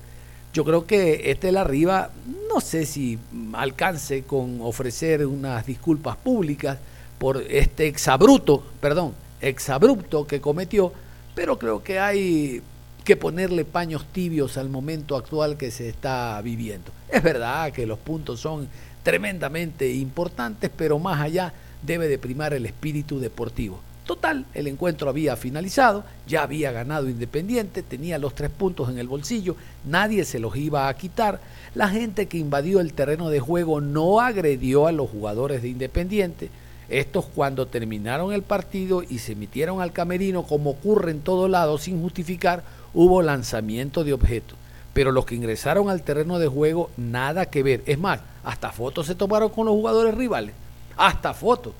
Yo 0.52 0.64
creo 0.64 0.86
que 0.86 1.30
este 1.30 1.52
la 1.52 1.62
arriba, 1.62 2.10
no 2.52 2.60
sé 2.60 2.84
si 2.84 3.18
alcance 3.52 4.24
con 4.24 4.60
ofrecer 4.60 5.24
unas 5.26 5.64
disculpas 5.66 6.16
públicas 6.16 6.78
por 7.20 7.42
este 7.50 7.86
exabruto, 7.86 8.64
perdón, 8.80 9.12
exabrupto 9.42 10.26
que 10.26 10.40
cometió, 10.40 10.90
pero 11.34 11.58
creo 11.58 11.84
que 11.84 11.98
hay 11.98 12.62
que 13.04 13.14
ponerle 13.14 13.66
paños 13.66 14.06
tibios 14.10 14.56
al 14.56 14.70
momento 14.70 15.18
actual 15.18 15.58
que 15.58 15.70
se 15.70 15.90
está 15.90 16.40
viviendo. 16.40 16.90
Es 17.10 17.22
verdad 17.22 17.72
que 17.72 17.86
los 17.86 17.98
puntos 17.98 18.40
son 18.40 18.68
tremendamente 19.02 19.92
importantes, 19.92 20.70
pero 20.74 20.98
más 20.98 21.20
allá 21.20 21.52
debe 21.82 22.08
de 22.08 22.16
primar 22.16 22.54
el 22.54 22.64
espíritu 22.64 23.20
deportivo. 23.20 23.80
Total, 24.06 24.46
el 24.54 24.66
encuentro 24.66 25.10
había 25.10 25.36
finalizado, 25.36 26.04
ya 26.26 26.42
había 26.42 26.72
ganado 26.72 27.10
Independiente, 27.10 27.82
tenía 27.82 28.16
los 28.16 28.34
tres 28.34 28.48
puntos 28.48 28.88
en 28.88 28.98
el 28.98 29.08
bolsillo, 29.08 29.56
nadie 29.84 30.24
se 30.24 30.38
los 30.38 30.56
iba 30.56 30.88
a 30.88 30.94
quitar. 30.94 31.38
La 31.74 31.90
gente 31.90 32.28
que 32.28 32.38
invadió 32.38 32.80
el 32.80 32.94
terreno 32.94 33.28
de 33.28 33.40
juego 33.40 33.82
no 33.82 34.20
agredió 34.20 34.86
a 34.86 34.92
los 34.92 35.10
jugadores 35.10 35.60
de 35.60 35.68
Independiente. 35.68 36.48
Estos 36.90 37.24
cuando 37.24 37.66
terminaron 37.66 38.32
el 38.32 38.42
partido 38.42 39.02
y 39.02 39.18
se 39.18 39.32
emitieron 39.32 39.80
al 39.80 39.92
camerino, 39.92 40.42
como 40.42 40.70
ocurre 40.70 41.12
en 41.12 41.20
todo 41.20 41.48
lado, 41.48 41.78
sin 41.78 42.02
justificar, 42.02 42.64
hubo 42.92 43.22
lanzamiento 43.22 44.04
de 44.04 44.12
objetos. 44.12 44.58
Pero 44.92 45.12
los 45.12 45.24
que 45.24 45.36
ingresaron 45.36 45.88
al 45.88 46.02
terreno 46.02 46.38
de 46.38 46.48
juego, 46.48 46.90
nada 46.96 47.46
que 47.46 47.62
ver. 47.62 47.82
Es 47.86 47.98
más, 47.98 48.20
hasta 48.44 48.72
fotos 48.72 49.06
se 49.06 49.14
tomaron 49.14 49.50
con 49.50 49.66
los 49.66 49.74
jugadores 49.74 50.14
rivales 50.14 50.54
hasta 51.00 51.32
fotos. 51.32 51.72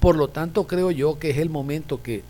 Por 0.00 0.16
lo 0.16 0.28
tanto, 0.28 0.66
creo 0.66 0.90
yo 0.90 1.18
que 1.18 1.30
es 1.30 1.38
el 1.38 1.50
momento 1.50 2.02
que 2.02 2.22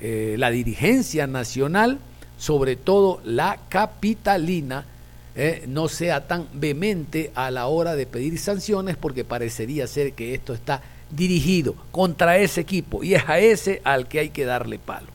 eh, 0.00 0.36
la 0.38 0.50
dirigencia 0.50 1.26
nacional, 1.26 1.98
sobre 2.36 2.76
todo 2.76 3.20
la 3.24 3.58
capitalina, 3.70 4.84
eh, 5.34 5.64
no 5.66 5.88
sea 5.88 6.26
tan 6.28 6.46
vehemente 6.52 7.32
a 7.34 7.50
la 7.50 7.66
hora 7.66 7.96
de 7.96 8.06
pedir 8.06 8.38
sanciones 8.38 8.96
porque 8.96 9.24
parecería 9.24 9.86
ser 9.86 10.12
que 10.12 10.34
esto 10.34 10.52
está 10.52 10.82
dirigido 11.14 11.74
contra 11.90 12.38
ese 12.38 12.60
equipo 12.60 13.02
y 13.04 13.14
es 13.14 13.28
a 13.28 13.38
ese 13.38 13.80
al 13.84 14.08
que 14.08 14.20
hay 14.20 14.30
que 14.30 14.44
darle 14.44 14.78
palo. 14.78 15.08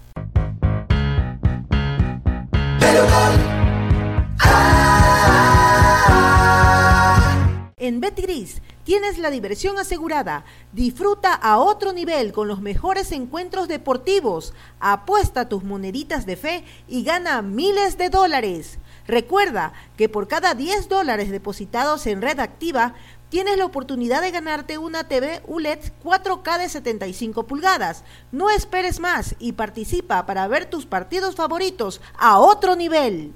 En 7.77 8.01
Betgris 8.01 8.62
tienes 8.83 9.17
la 9.17 9.31
diversión 9.31 9.79
asegurada. 9.79 10.43
Disfruta 10.73 11.33
a 11.33 11.57
otro 11.57 11.93
nivel 11.93 12.33
con 12.33 12.47
los 12.47 12.62
mejores 12.62 13.12
encuentros 13.12 13.67
deportivos. 13.67 14.53
Apuesta 14.79 15.49
tus 15.49 15.63
moneditas 15.63 16.25
de 16.25 16.35
fe 16.35 16.63
y 16.88 17.03
gana 17.03 17.41
miles 17.41 17.97
de 17.97 18.09
dólares. 18.09 18.79
Recuerda 19.07 19.73
que 19.97 20.07
por 20.07 20.27
cada 20.27 20.53
10 20.53 20.88
dólares 20.88 21.31
depositados 21.31 22.05
en 22.05 22.21
red 22.21 22.39
activa, 22.39 22.93
tienes 23.29 23.57
la 23.57 23.65
oportunidad 23.65 24.21
de 24.21 24.31
ganarte 24.31 24.77
una 24.77 25.05
TV 25.05 25.41
ULED 25.47 25.79
4K 26.03 26.59
de 26.59 26.69
75 26.69 27.47
pulgadas. 27.47 28.03
No 28.31 28.49
esperes 28.49 28.99
más 28.99 29.35
y 29.39 29.53
participa 29.53 30.25
para 30.25 30.45
ver 30.47 30.65
tus 30.65 30.85
partidos 30.85 31.35
favoritos 31.35 32.01
a 32.17 32.39
otro 32.39 32.75
nivel. 32.75 33.33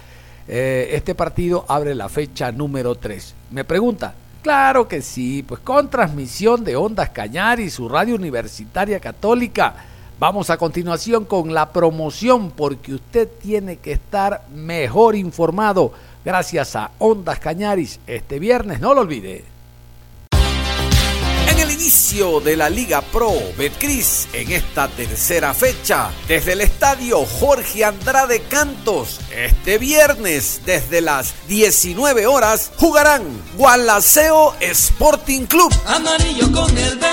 Eh, 0.47 0.89
este 0.93 1.15
partido 1.15 1.65
abre 1.67 1.95
la 1.95 2.09
fecha 2.09 2.51
número 2.51 2.95
3. 2.95 3.35
Me 3.51 3.63
pregunta, 3.63 4.15
Claro 4.41 4.87
que 4.87 5.03
sí, 5.03 5.43
pues 5.43 5.61
con 5.61 5.91
transmisión 5.91 6.63
de 6.63 6.75
Ondas 6.75 7.11
Cañar 7.11 7.59
y 7.59 7.69
su 7.69 7.87
radio 7.87 8.15
universitaria 8.15 8.99
católica. 8.99 9.75
Vamos 10.19 10.49
a 10.49 10.57
continuación 10.57 11.25
con 11.25 11.53
la 11.53 11.71
promoción 11.71 12.49
porque 12.49 12.95
usted 12.95 13.29
tiene 13.39 13.77
que 13.77 13.91
estar 13.91 14.43
mejor 14.51 15.15
informado 15.15 15.93
gracias 16.23 16.75
a 16.75 16.91
Ondas 16.99 17.39
Cañaris 17.39 17.99
este 18.07 18.39
viernes, 18.39 18.79
no 18.79 18.93
lo 18.93 19.01
olvide 19.01 19.51
el 21.61 21.69
inicio 21.69 22.39
de 22.39 22.57
la 22.57 22.69
Liga 22.71 23.01
Pro 23.01 23.33
Betcris 23.55 24.27
en 24.33 24.51
esta 24.51 24.87
tercera 24.87 25.53
fecha 25.53 26.09
desde 26.27 26.53
el 26.53 26.61
estadio 26.61 27.23
Jorge 27.23 27.85
Andrade 27.85 28.41
Cantos. 28.49 29.19
Este 29.31 29.77
viernes 29.77 30.61
desde 30.65 31.01
las 31.01 31.35
19 31.47 32.25
horas 32.25 32.71
jugarán 32.77 33.21
Gualaceo 33.57 34.55
Sporting 34.59 35.45
Club. 35.45 35.71
Amarillo 35.85 36.51
con 36.51 36.75
el 36.75 36.97
20, 36.97 37.11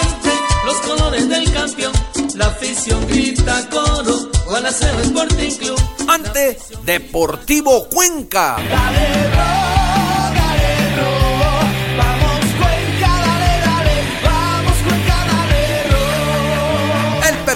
los 0.65 0.77
colores 0.79 1.29
del 1.29 1.53
campeón. 1.53 2.08
La 2.39 2.47
afición 2.47 3.05
grita 3.09 3.69
coro, 3.69 4.31
Gualaceo 4.47 5.01
Sporting 5.01 5.57
Club. 5.57 5.81
Ante 6.07 6.57
Deportivo 6.85 7.89
Cuenca. 7.89 8.57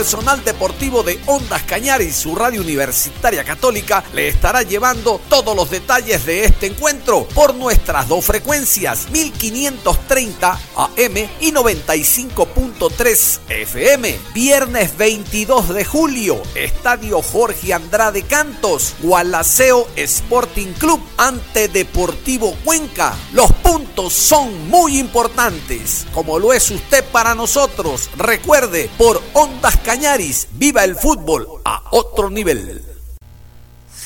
Personal 0.03 0.43
deportivo 0.43 1.05
de 1.05 1.21
Ondas 1.27 1.62
Cañar 1.62 2.03
y 2.03 2.11
su 2.11 2.35
radio 2.35 2.61
universitaria 2.61 3.45
católica 3.45 4.03
le 4.12 4.27
estará 4.27 4.62
llevando 4.62 5.21
todos 5.29 5.55
los 5.55 5.71
detalles 5.71 6.27
de 6.27 6.45
este 6.45 6.67
encuentro 6.67 7.25
por 7.29 7.55
nuestras 7.55 8.09
dos 8.09 8.25
frecuencias 8.25 9.09
1530 9.12 10.59
AM 10.75 11.17
y 11.38 11.53
95.3 11.53 13.38
FM. 13.49 14.19
Viernes 14.35 14.99
22 14.99 15.69
de 15.69 15.85
julio, 15.85 16.43
Estadio 16.57 17.23
Jorge 17.23 17.73
Andrade 17.73 18.23
Cantos, 18.23 18.97
Gualaceo 19.03 19.87
Sporting 19.95 20.73
Club 20.73 21.01
ante 21.17 21.69
Deportivo 21.69 22.57
Cuenca. 22.65 23.15
Los 23.33 23.53
puntos 23.53 24.15
son 24.15 24.69
muy 24.69 24.99
importantes, 24.99 26.09
como 26.12 26.41
lo 26.41 26.53
es 26.53 26.73
usted 26.73 27.05
para 27.05 27.37
nosotros. 27.37 28.11
Recuerde, 28.17 28.91
por 28.99 29.23
Ondas 29.35 29.77
Cañar 29.77 29.92
Cañaris, 29.93 30.49
viva 30.55 30.85
el 30.85 30.97
fútbol 30.97 31.47
a 31.67 31.83
otro 31.91 32.31
nivel. 32.31 32.83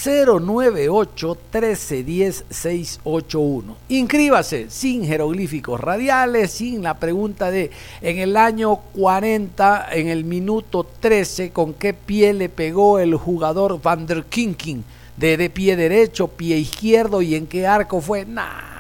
098 0.05 1.39
1310 1.53 2.45
681. 2.51 3.77
Inscríbase 3.91 4.67
sin 4.69 5.07
jeroglíficos 5.07 5.81
radiales, 5.81 6.51
sin 6.51 6.83
la 6.83 6.99
pregunta 6.99 7.53
de 7.53 7.71
en 8.01 8.19
el 8.19 8.37
año 8.37 8.75
40, 8.97 9.87
en 9.93 10.09
el 10.09 10.25
minuto 10.25 10.85
13, 10.99 11.53
con 11.53 11.73
qué 11.75 11.95
pie 11.95 12.33
le 12.33 12.49
pegó 12.49 12.99
el 12.99 13.15
jugador 13.15 13.81
Van 13.81 14.09
der 14.09 14.25
Kinking, 14.25 14.83
de, 15.17 15.37
de 15.37 15.51
pie 15.51 15.77
derecho, 15.77 16.27
pie 16.27 16.59
izquierdo 16.59 17.23
y 17.23 17.37
en 17.37 17.47
qué 17.47 17.65
arco 17.65 18.01
fue. 18.01 18.25
Nah 18.27 18.76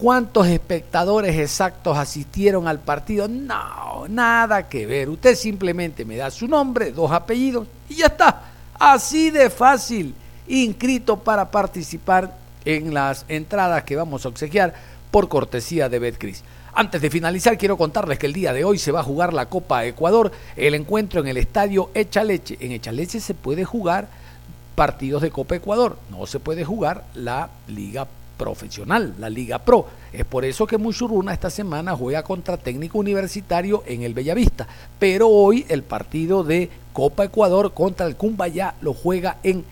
¿Cuántos 0.00 0.46
espectadores 0.46 1.36
exactos 1.36 1.98
asistieron 1.98 2.66
al 2.66 2.78
partido? 2.78 3.28
No, 3.28 4.08
nada 4.08 4.66
que 4.66 4.86
ver. 4.86 5.10
Usted 5.10 5.34
simplemente 5.34 6.06
me 6.06 6.16
da 6.16 6.30
su 6.30 6.48
nombre, 6.48 6.90
dos 6.90 7.12
apellidos 7.12 7.68
y 7.86 7.96
ya 7.96 8.06
está. 8.06 8.44
Así 8.78 9.30
de 9.30 9.50
fácil. 9.50 10.14
Inscrito 10.48 11.18
para 11.18 11.50
participar 11.50 12.34
en 12.64 12.94
las 12.94 13.26
entradas 13.28 13.84
que 13.84 13.94
vamos 13.94 14.24
a 14.24 14.30
obsequiar 14.30 14.72
por 15.10 15.28
cortesía 15.28 15.90
de 15.90 15.98
Betcris. 15.98 16.44
Antes 16.72 17.02
de 17.02 17.10
finalizar, 17.10 17.58
quiero 17.58 17.76
contarles 17.76 18.18
que 18.18 18.24
el 18.24 18.32
día 18.32 18.54
de 18.54 18.64
hoy 18.64 18.78
se 18.78 18.92
va 18.92 19.00
a 19.00 19.04
jugar 19.04 19.34
la 19.34 19.50
Copa 19.50 19.84
Ecuador, 19.84 20.32
el 20.56 20.74
encuentro 20.74 21.20
en 21.20 21.28
el 21.28 21.36
estadio 21.36 21.90
Echaleche. 21.92 22.56
En 22.60 22.72
Echaleche 22.72 23.20
se 23.20 23.34
puede 23.34 23.66
jugar 23.66 24.08
partidos 24.76 25.20
de 25.20 25.30
Copa 25.30 25.56
Ecuador, 25.56 25.98
no 26.10 26.26
se 26.26 26.40
puede 26.40 26.64
jugar 26.64 27.04
la 27.12 27.50
Liga 27.68 28.08
profesional, 28.40 29.14
la 29.18 29.28
Liga 29.28 29.58
Pro. 29.58 29.86
Es 30.14 30.24
por 30.24 30.46
eso 30.46 30.66
que 30.66 30.78
Muchuruna 30.78 31.34
esta 31.34 31.50
semana 31.50 31.94
juega 31.94 32.22
contra 32.22 32.56
Técnico 32.56 32.98
Universitario 32.98 33.84
en 33.86 34.02
el 34.02 34.14
Bellavista. 34.14 34.66
Pero 34.98 35.28
hoy 35.28 35.66
el 35.68 35.82
partido 35.82 36.42
de 36.42 36.70
Copa 36.94 37.24
Ecuador 37.24 37.74
contra 37.74 38.06
el 38.06 38.16
Cumbayá 38.16 38.76
lo 38.80 38.94
juega 38.94 39.36
en 39.42 39.62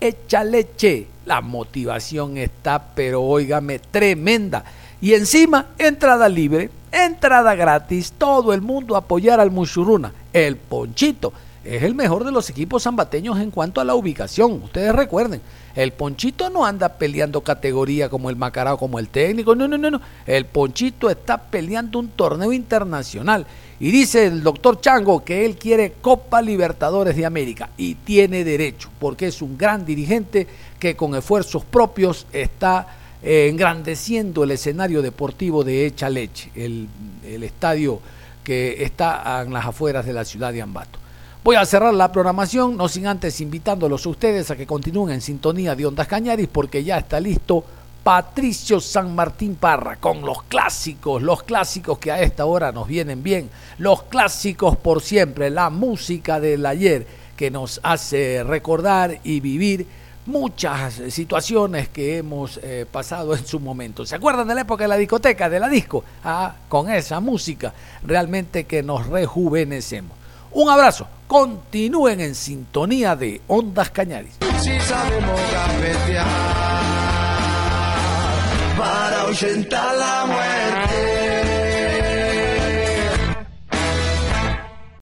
Echaleche. 0.00 1.08
La 1.26 1.42
motivación 1.42 2.38
está, 2.38 2.82
pero 2.94 3.22
óigame, 3.22 3.78
tremenda. 3.78 4.64
Y 5.02 5.12
encima, 5.12 5.66
entrada 5.76 6.26
libre, 6.30 6.70
entrada 6.90 7.54
gratis, 7.54 8.14
todo 8.16 8.54
el 8.54 8.62
mundo 8.62 8.96
apoyar 8.96 9.40
al 9.40 9.50
Muchuruna. 9.50 10.10
El 10.32 10.56
Ponchito 10.56 11.34
es 11.62 11.82
el 11.82 11.94
mejor 11.94 12.24
de 12.24 12.32
los 12.32 12.48
equipos 12.48 12.84
zambateños 12.84 13.38
en 13.40 13.50
cuanto 13.50 13.82
a 13.82 13.84
la 13.84 13.94
ubicación. 13.94 14.62
Ustedes 14.62 14.94
recuerden, 14.94 15.42
el 15.74 15.92
Ponchito 15.92 16.50
no 16.50 16.64
anda 16.64 16.88
peleando 16.88 17.40
categoría 17.40 18.08
como 18.08 18.30
el 18.30 18.36
Macarao, 18.36 18.78
como 18.78 18.98
el 18.98 19.08
técnico. 19.08 19.56
No, 19.56 19.66
no, 19.66 19.76
no, 19.76 19.90
no. 19.90 20.00
El 20.26 20.46
Ponchito 20.46 21.10
está 21.10 21.38
peleando 21.38 21.98
un 21.98 22.08
torneo 22.08 22.52
internacional. 22.52 23.46
Y 23.80 23.90
dice 23.90 24.26
el 24.26 24.42
doctor 24.42 24.80
Chango 24.80 25.24
que 25.24 25.44
él 25.44 25.56
quiere 25.56 25.94
Copa 26.00 26.40
Libertadores 26.40 27.16
de 27.16 27.26
América. 27.26 27.70
Y 27.76 27.96
tiene 27.96 28.44
derecho, 28.44 28.90
porque 29.00 29.26
es 29.26 29.42
un 29.42 29.58
gran 29.58 29.84
dirigente 29.84 30.46
que 30.78 30.94
con 30.94 31.16
esfuerzos 31.16 31.64
propios 31.64 32.26
está 32.32 32.86
eh, 33.22 33.48
engrandeciendo 33.50 34.44
el 34.44 34.52
escenario 34.52 35.02
deportivo 35.02 35.64
de 35.64 35.86
Echa 35.86 36.08
Leche, 36.08 36.50
el, 36.54 36.86
el 37.26 37.42
estadio 37.42 38.00
que 38.44 38.84
está 38.84 39.42
en 39.44 39.52
las 39.52 39.66
afueras 39.66 40.06
de 40.06 40.12
la 40.12 40.24
ciudad 40.24 40.52
de 40.52 40.62
Ambato. 40.62 41.03
Voy 41.44 41.56
a 41.56 41.66
cerrar 41.66 41.92
la 41.92 42.10
programación, 42.10 42.74
no 42.74 42.88
sin 42.88 43.06
antes 43.06 43.38
invitándolos 43.42 44.06
a 44.06 44.08
ustedes 44.08 44.50
a 44.50 44.56
que 44.56 44.66
continúen 44.66 45.12
en 45.12 45.20
sintonía 45.20 45.76
de 45.76 45.84
Ondas 45.84 46.08
Cañaris 46.08 46.48
porque 46.50 46.82
ya 46.82 46.96
está 46.96 47.20
listo 47.20 47.62
Patricio 48.02 48.80
San 48.80 49.14
Martín 49.14 49.56
Parra 49.56 49.96
con 49.96 50.22
los 50.22 50.44
clásicos, 50.44 51.20
los 51.20 51.42
clásicos 51.42 51.98
que 51.98 52.10
a 52.10 52.22
esta 52.22 52.46
hora 52.46 52.72
nos 52.72 52.88
vienen 52.88 53.22
bien, 53.22 53.50
los 53.76 54.04
clásicos 54.04 54.78
por 54.78 55.02
siempre, 55.02 55.50
la 55.50 55.68
música 55.68 56.40
del 56.40 56.64
ayer 56.64 57.06
que 57.36 57.50
nos 57.50 57.78
hace 57.82 58.42
recordar 58.42 59.20
y 59.22 59.40
vivir 59.40 59.86
muchas 60.24 60.94
situaciones 61.10 61.90
que 61.90 62.16
hemos 62.16 62.58
eh, 62.62 62.86
pasado 62.90 63.36
en 63.36 63.46
su 63.46 63.60
momento. 63.60 64.06
¿Se 64.06 64.16
acuerdan 64.16 64.48
de 64.48 64.54
la 64.54 64.62
época 64.62 64.84
de 64.84 64.88
la 64.88 64.96
discoteca, 64.96 65.50
de 65.50 65.60
la 65.60 65.68
disco? 65.68 66.04
Ah, 66.24 66.54
con 66.70 66.90
esa 66.90 67.20
música 67.20 67.74
realmente 68.02 68.64
que 68.64 68.82
nos 68.82 69.06
rejuvenecemos. 69.08 70.23
Un 70.54 70.70
abrazo. 70.70 71.06
Continúen 71.26 72.20
en 72.20 72.34
sintonía 72.34 73.16
de 73.16 73.40
Ondas 73.48 73.90
Cañaris. 73.90 74.36
Si 74.60 74.78
sabemos. 74.80 75.40